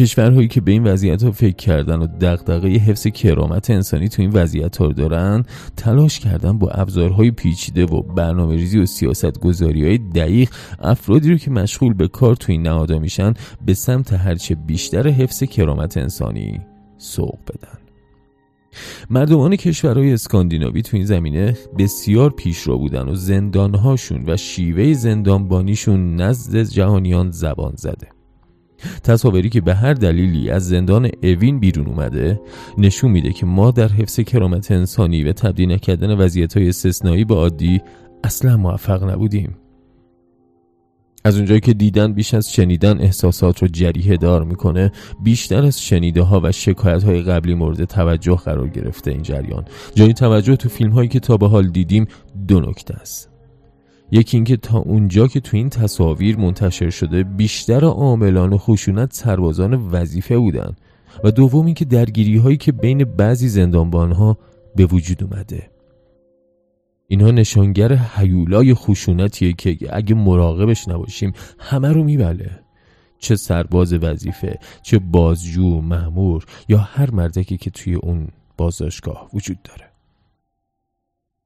کشورهایی 0.00 0.48
که 0.48 0.60
به 0.60 0.72
این 0.72 0.84
وضعیت 0.84 1.22
ها 1.22 1.30
فکر 1.30 1.56
کردن 1.56 1.98
و 1.98 2.06
دغدغه 2.20 2.68
حفظ 2.68 3.06
کرامت 3.06 3.70
انسانی 3.70 4.08
تو 4.08 4.22
این 4.22 4.30
وضعیت 4.30 4.76
ها 4.76 4.92
دارن 4.92 5.44
تلاش 5.76 6.18
کردن 6.18 6.58
با 6.58 6.68
ابزارهای 6.68 7.30
پیچیده 7.30 7.84
و 7.84 8.02
برنامه 8.02 8.56
ریزی 8.56 8.78
و 8.78 8.86
سیاست 8.86 9.40
گذاری 9.40 9.84
های 9.84 9.98
دقیق 9.98 10.50
افرادی 10.78 11.30
رو 11.30 11.36
که 11.36 11.50
مشغول 11.50 11.94
به 11.94 12.08
کار 12.08 12.36
تو 12.36 12.52
این 12.52 12.62
نهادها 12.62 12.98
میشن 12.98 13.34
به 13.66 13.74
سمت 13.74 14.12
هرچه 14.12 14.54
بیشتر 14.54 15.08
حفظ 15.08 15.42
کرامت 15.42 15.96
انسانی 15.96 16.60
سوق 16.98 17.38
بدن. 17.48 17.78
مردمان 19.10 19.56
کشورهای 19.56 20.12
اسکاندیناوی 20.12 20.82
تو 20.82 20.96
این 20.96 21.06
زمینه 21.06 21.56
بسیار 21.78 22.30
پیشرو 22.30 22.78
بودن 22.78 23.08
و 23.08 23.14
زندانهاشون 23.14 24.24
و 24.26 24.36
شیوه 24.36 24.92
زندانبانیشون 24.92 26.16
نزد 26.16 26.62
جهانیان 26.62 27.30
زبان 27.30 27.72
زده. 27.76 28.19
تصاویری 29.04 29.48
که 29.48 29.60
به 29.60 29.74
هر 29.74 29.94
دلیلی 29.94 30.50
از 30.50 30.68
زندان 30.68 31.10
اوین 31.22 31.60
بیرون 31.60 31.86
اومده 31.86 32.40
نشون 32.78 33.10
میده 33.10 33.32
که 33.32 33.46
ما 33.46 33.70
در 33.70 33.88
حفظ 33.88 34.20
کرامت 34.20 34.70
انسانی 34.70 35.24
و 35.24 35.32
تبدیل 35.32 35.72
نکردن 35.72 36.14
وضعیت 36.18 36.56
های 36.56 36.68
استثنایی 36.68 37.24
به 37.24 37.34
عادی 37.34 37.80
اصلا 38.24 38.56
موفق 38.56 39.10
نبودیم. 39.10 39.56
از 41.24 41.36
اونجایی 41.36 41.60
که 41.60 41.74
دیدن 41.74 42.12
بیش 42.12 42.34
از 42.34 42.52
شنیدن 42.52 43.00
احساسات 43.00 43.62
رو 43.62 43.68
جریه 43.68 44.16
دار 44.16 44.44
می‌کنه 44.44 44.92
بیشتر 45.22 45.64
از 45.64 45.82
شنیده 45.82 46.22
ها 46.22 46.40
و 46.44 46.52
شکایت 46.52 47.02
های 47.02 47.22
قبلی 47.22 47.54
مورد 47.54 47.84
توجه 47.84 48.36
قرار 48.36 48.68
گرفته 48.68 49.10
این 49.10 49.22
جریان. 49.22 49.64
جای 49.94 50.12
توجه 50.12 50.56
تو 50.56 50.68
فیلم 50.68 50.90
هایی 50.90 51.08
که 51.08 51.20
تا 51.20 51.36
به 51.36 51.48
حال 51.48 51.68
دیدیم 51.68 52.06
دو 52.48 52.60
نکته 52.60 52.94
است. 52.94 53.29
یکی 54.12 54.36
اینکه 54.36 54.56
تا 54.56 54.78
اونجا 54.78 55.26
که 55.26 55.40
تو 55.40 55.56
این 55.56 55.68
تصاویر 55.68 56.36
منتشر 56.36 56.90
شده 56.90 57.22
بیشتر 57.22 57.84
عاملان 57.84 58.56
خشونت 58.56 59.12
سربازان 59.12 59.74
وظیفه 59.74 60.38
بودن 60.38 60.76
و 61.24 61.30
دوم 61.30 61.66
اینکه 61.66 61.84
درگیری 61.84 62.36
هایی 62.36 62.56
که 62.56 62.72
بین 62.72 63.04
بعضی 63.04 63.48
زندانبان 63.48 64.12
ها 64.12 64.38
به 64.76 64.86
وجود 64.86 65.24
اومده. 65.24 65.70
اینها 67.08 67.30
نشانگر 67.30 67.92
حیولای 67.94 68.74
خشونتیه 68.74 69.52
که 69.52 69.76
اگه 69.92 70.14
مراقبش 70.14 70.88
نباشیم 70.88 71.32
همه 71.58 71.88
رو 71.88 72.04
میبله. 72.04 72.50
چه 73.18 73.36
سرباز 73.36 73.92
وظیفه 73.92 74.58
چه 74.82 74.98
بازجو 74.98 75.80
مهمور 75.80 76.44
یا 76.68 76.78
هر 76.78 77.10
مردکی 77.10 77.56
که 77.56 77.70
توی 77.70 77.94
اون 77.94 78.28
بازداشتگاه 78.56 79.28
وجود 79.34 79.62
داره. 79.62 79.89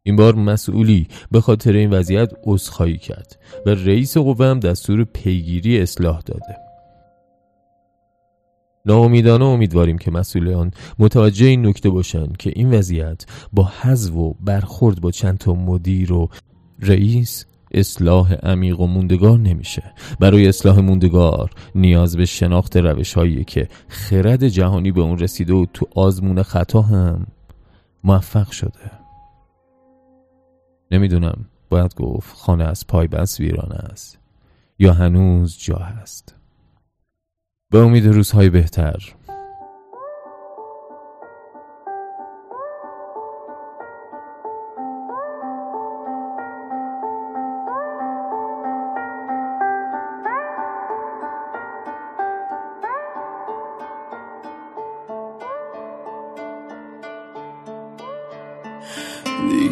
این 0.07 0.17
بار 0.17 0.35
مسئولی 0.35 1.09
به 1.31 1.41
خاطر 1.41 1.73
این 1.73 1.91
وضعیت 1.91 2.33
عذرخواهی 2.45 2.99
کرد 2.99 3.39
و 3.67 3.71
رئیس 3.71 4.17
قوه 4.17 4.47
هم 4.47 4.61
دستور 4.61 5.05
پیگیری 5.05 5.81
اصلاح 5.81 6.21
داده. 6.21 6.57
ناامیدانه 8.87 9.45
امیدواریم 9.45 9.99
که 9.99 10.11
مسئولان 10.11 10.71
متوجه 10.99 11.47
این 11.47 11.67
نکته 11.67 11.91
باشند 11.91 12.37
که 12.37 12.53
این 12.57 12.75
وضعیت 12.75 13.27
با 13.53 13.73
حذف 13.81 14.15
و 14.15 14.35
برخورد 14.41 15.01
با 15.01 15.11
چند 15.11 15.39
تا 15.39 15.55
مدیر 15.55 16.13
و 16.13 16.29
رئیس 16.81 17.47
اصلاح 17.71 18.35
عمیق 18.35 18.81
و 18.81 18.87
موندگار 18.87 19.39
نمیشه. 19.39 19.83
برای 20.21 20.49
اصلاح 20.49 20.81
موندگار 20.81 21.51
نیاز 21.75 22.17
به 22.17 22.25
شناخت 22.25 22.77
روش 22.77 23.15
هایی 23.15 23.45
که 23.45 23.69
خرد 23.89 24.49
جهانی 24.49 24.93
به 24.93 25.01
اون 25.01 25.19
رسیده 25.19 25.55
و 25.55 25.67
تو 25.75 25.87
آزمون 25.95 26.43
خطا 26.43 26.83
هم 26.83 27.27
موفق 28.05 28.51
شده. 28.51 29.04
نمی‌دونم 30.91 31.45
باید 31.69 31.95
گفت 31.95 32.37
خانه 32.37 32.65
از 32.65 32.87
پای 32.87 33.09
بس 33.09 33.41
ویران 33.41 33.73
است 33.73 34.19
یا 34.79 34.93
هنوز 34.93 35.59
جا 35.59 35.77
هست. 35.77 36.35
به 37.71 37.79
امید 37.79 38.07
روزهای 38.07 38.51
بهتر. 38.51 39.15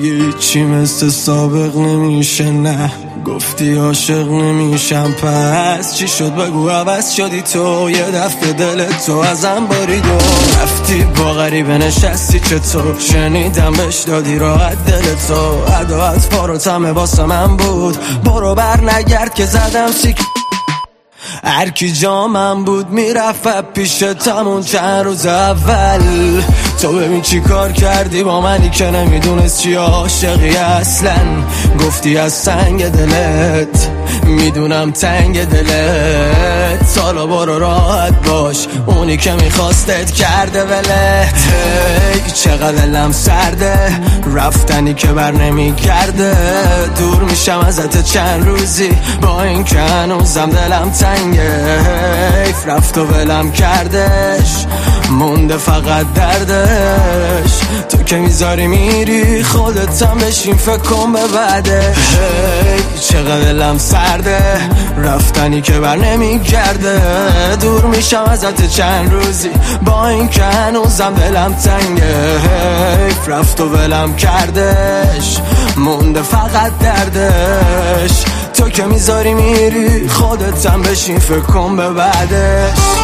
دیگه 0.02 0.32
چی 0.32 0.62
مثل 0.62 1.08
سابق 1.08 1.76
نمیشه 1.76 2.50
نه. 2.50 2.92
گفتی 3.26 3.74
عاشق 3.74 4.28
نمیشم 4.28 5.12
پس 5.12 5.94
چی 5.94 6.08
شد؟ 6.08 6.34
بگو 6.34 6.68
عوض 6.68 7.12
شدی 7.12 7.42
تو. 7.42 7.90
یه 7.90 8.10
دفعه 8.10 8.52
دل 8.52 8.86
تو 9.06 9.12
ازم 9.12 9.66
بارید 9.66 10.06
و 10.06 10.14
رفتی 10.62 11.04
با 11.04 11.32
غریبه 11.32 11.78
نشستی 11.78 12.40
چطور؟ 12.40 12.98
شنیدم 12.98 13.72
بش 13.72 14.00
دادی 14.00 14.38
راحت 14.38 14.84
دل 14.84 15.14
تو. 15.28 15.64
عداعت 15.64 16.18
فارو 16.18 16.58
تمه 16.58 16.92
واسه 16.92 17.24
من 17.24 17.56
بود. 17.56 17.96
برو 18.24 18.54
بر 18.54 18.80
نگرد 18.80 19.34
که 19.34 19.46
زدم 19.46 19.92
سیک. 19.92 20.16
هر 21.44 21.70
کی 21.70 21.92
جامم 21.92 22.64
بود 22.64 22.90
می‌رفت 22.90 23.72
پیش 23.72 23.98
تمون 23.98 24.62
چند 24.62 25.04
روز 25.04 25.26
اول 25.26 26.42
تو 26.82 26.92
ببین 26.92 27.22
چی 27.22 27.40
کار 27.40 27.72
کردی 27.72 28.22
با 28.22 28.40
منی 28.40 28.70
که 28.70 28.90
نمی‌دونست 28.90 29.60
چی 29.60 29.74
عاشقی 29.74 30.56
اصلا. 30.56 31.16
گفتی 31.80 32.16
از 32.16 32.32
سنگ 32.32 32.88
دلت 32.88 33.90
می‌دونم 34.26 34.90
تنگ 34.90 35.44
دلت. 35.44 36.86
سالا 36.86 37.26
برو 37.26 37.58
راحت 37.58 38.28
باش 38.28 38.66
اونی 38.86 39.16
که 39.16 39.32
میخواستت 39.32 40.10
کرده 40.10 40.64
ولت 40.64 41.34
هی 42.14 42.30
چقدر 42.30 42.72
دلم 42.72 43.12
سرده 43.12 44.00
رفتنی 44.34 44.94
که 44.94 45.08
بر 45.08 45.30
نمیگرده. 45.30 46.36
دور 46.98 47.22
میشم 47.22 47.64
ازت 47.66 48.04
چند 48.04 48.46
روزی 48.46 48.90
با 49.22 49.42
این 49.42 49.64
که 49.64 49.78
هنوزم 49.78 50.50
دلم 50.50 50.90
تنگه. 50.90 51.80
حیف 52.44 52.66
رفت 52.66 52.98
و 52.98 53.04
ولم 53.04 53.52
کردش. 53.52 54.66
مونده 55.10 55.56
فقط 55.56 56.06
دردش. 56.14 57.60
تو 57.88 58.02
که 58.02 58.16
می‌ذاری 58.16 58.66
میری 58.66 59.42
خودتم 59.42 60.18
بشین 60.18 60.56
فکر 60.56 60.76
کن 60.76 61.12
به 61.12 61.28
بعده 61.34 61.94
چقدر 63.00 63.40
دلم 63.40 63.78
سرده. 63.78 64.40
رفتنی 64.98 65.60
که 65.60 65.72
بر 65.72 65.96
نمیگرده. 65.96 67.00
دور 67.60 67.84
میشم 67.84 68.24
ازت 68.24 68.66
چند 68.70 69.12
روزی. 69.12 69.50
با 69.84 70.08
این 70.08 70.28
که 70.28 70.42
هنوزم 70.42 71.14
دلم 71.14 71.54
تنگه. 71.54 72.38
حیف 73.06 73.28
رفت 73.28 73.60
و 73.60 73.68
ولم 73.68 74.16
کردش. 74.16 75.38
مونده 75.76 76.22
فقط 76.22 76.72
دردش. 76.80 78.24
تو 78.54 78.68
که 78.68 78.84
می‌ذاری 78.84 79.34
میری 79.34 80.08
خودتم 80.08 80.82
بشین 80.82 81.18
فکر 81.18 81.40
کن 81.40 81.76
به 81.76 81.90
بعدش 81.90 83.01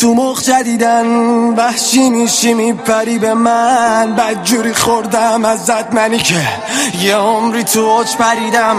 تو 0.00 0.14
مخ 0.14 0.42
جدیدن 0.42 1.06
وحشی 1.56 2.10
میشی 2.10 2.54
میپری 2.54 3.18
به 3.18 3.34
من. 3.34 4.14
بدجوری 4.14 4.74
خوردم 4.74 5.44
ازت 5.44 5.94
منی 5.94 6.18
که 6.18 6.34
یه 7.00 7.16
عمری 7.16 7.64
تو 7.64 7.80
اوج 7.80 8.16
پریدم. 8.16 8.76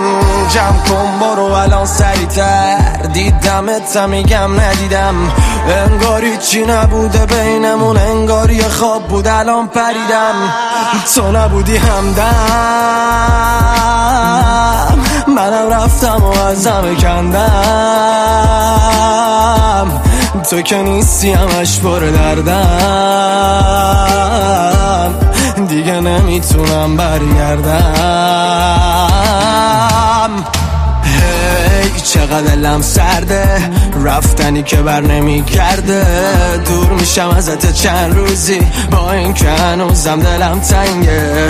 جمع 0.49 0.83
کن 0.89 1.19
برو 1.19 1.43
الان 1.43 1.85
سریتر 1.85 2.77
دیدمت 3.13 3.97
میگم 3.97 4.59
ندیدم. 4.59 5.15
انگاری 5.69 6.37
چی 6.37 6.65
نبوده 6.65 7.25
بینمون 7.25 7.97
انگاری 7.97 8.63
خواب 8.63 9.07
بود 9.07 9.27
الان 9.27 9.67
پریدم. 9.67 10.53
تو 11.15 11.31
نبودی 11.31 11.77
همدم. 11.77 12.25
منم 15.27 15.69
رفتم 15.69 16.23
و 16.23 16.39
ازم 16.39 16.95
کندم. 17.01 17.39
تو 20.49 20.61
که 20.61 20.75
نیستی 20.75 21.31
همش 21.31 21.79
پر 21.79 21.99
دردم. 21.99 22.59
دیگه 25.67 25.99
نمی‌تونم 25.99 26.97
برگردم. 26.97 27.89
هی 31.03 32.01
چقدر 32.01 32.41
دلم 32.41 32.81
سرده 32.81 33.69
رفتنی 34.03 34.63
که 34.63 34.77
بر 34.77 35.01
نمیگرده. 35.01 36.05
دور 36.65 36.89
میشم 36.89 37.29
ازت 37.29 37.73
چند 37.73 38.15
روزی. 38.15 38.61
با 38.91 39.11
این 39.11 39.33
که 39.33 39.49
هنوزم 39.49 40.19
دلم 40.19 40.59
تنگه. 40.59 41.49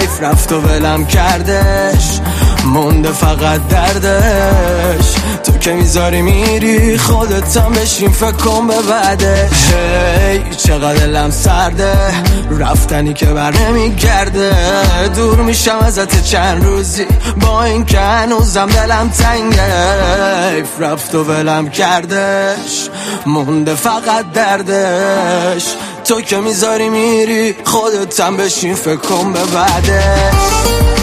حیف 0.00 0.22
رفت 0.22 0.52
و 0.52 0.60
ولم 0.60 1.06
کردش. 1.06 2.20
مونده 2.64 3.12
فقط 3.12 3.68
دردش. 3.68 5.14
تو 5.44 5.52
که 5.52 5.72
می‌ذاری 5.72 6.22
میری 6.22 6.98
خودتم 6.98 7.72
بشین 7.72 8.10
فکر 8.10 8.32
کن 8.32 8.66
به 8.66 8.82
بعدش 8.82 9.72
هی 9.72 10.42
چقدر 10.56 10.94
دلم 10.94 11.30
سرده. 11.30 11.94
رفتنی 12.50 13.14
که 13.14 13.26
بر 13.26 13.52
نمیگرده. 13.52 14.52
دور 15.16 15.36
میشم 15.36 15.78
ازت 15.78 16.24
چند 16.24 16.64
روزی. 16.64 17.06
با 17.40 17.64
این 17.64 17.84
که 17.84 17.98
هنوزم 17.98 18.66
دلم 18.66 19.08
تنگه. 19.08 20.64
رفت 20.80 21.14
و 21.14 21.24
ولم 21.24 21.70
کردش. 21.70 22.88
مونده 23.26 23.74
فقط 23.74 24.32
دردش. 24.34 25.64
تو 26.04 26.20
که 26.20 26.36
می‌ذاری 26.36 26.88
میری 26.88 27.56
خودتم 27.64 28.36
بشین 28.36 28.74
فکر 28.74 28.96
کن 28.96 29.32
به 29.32 29.44
بعدش 29.44 30.93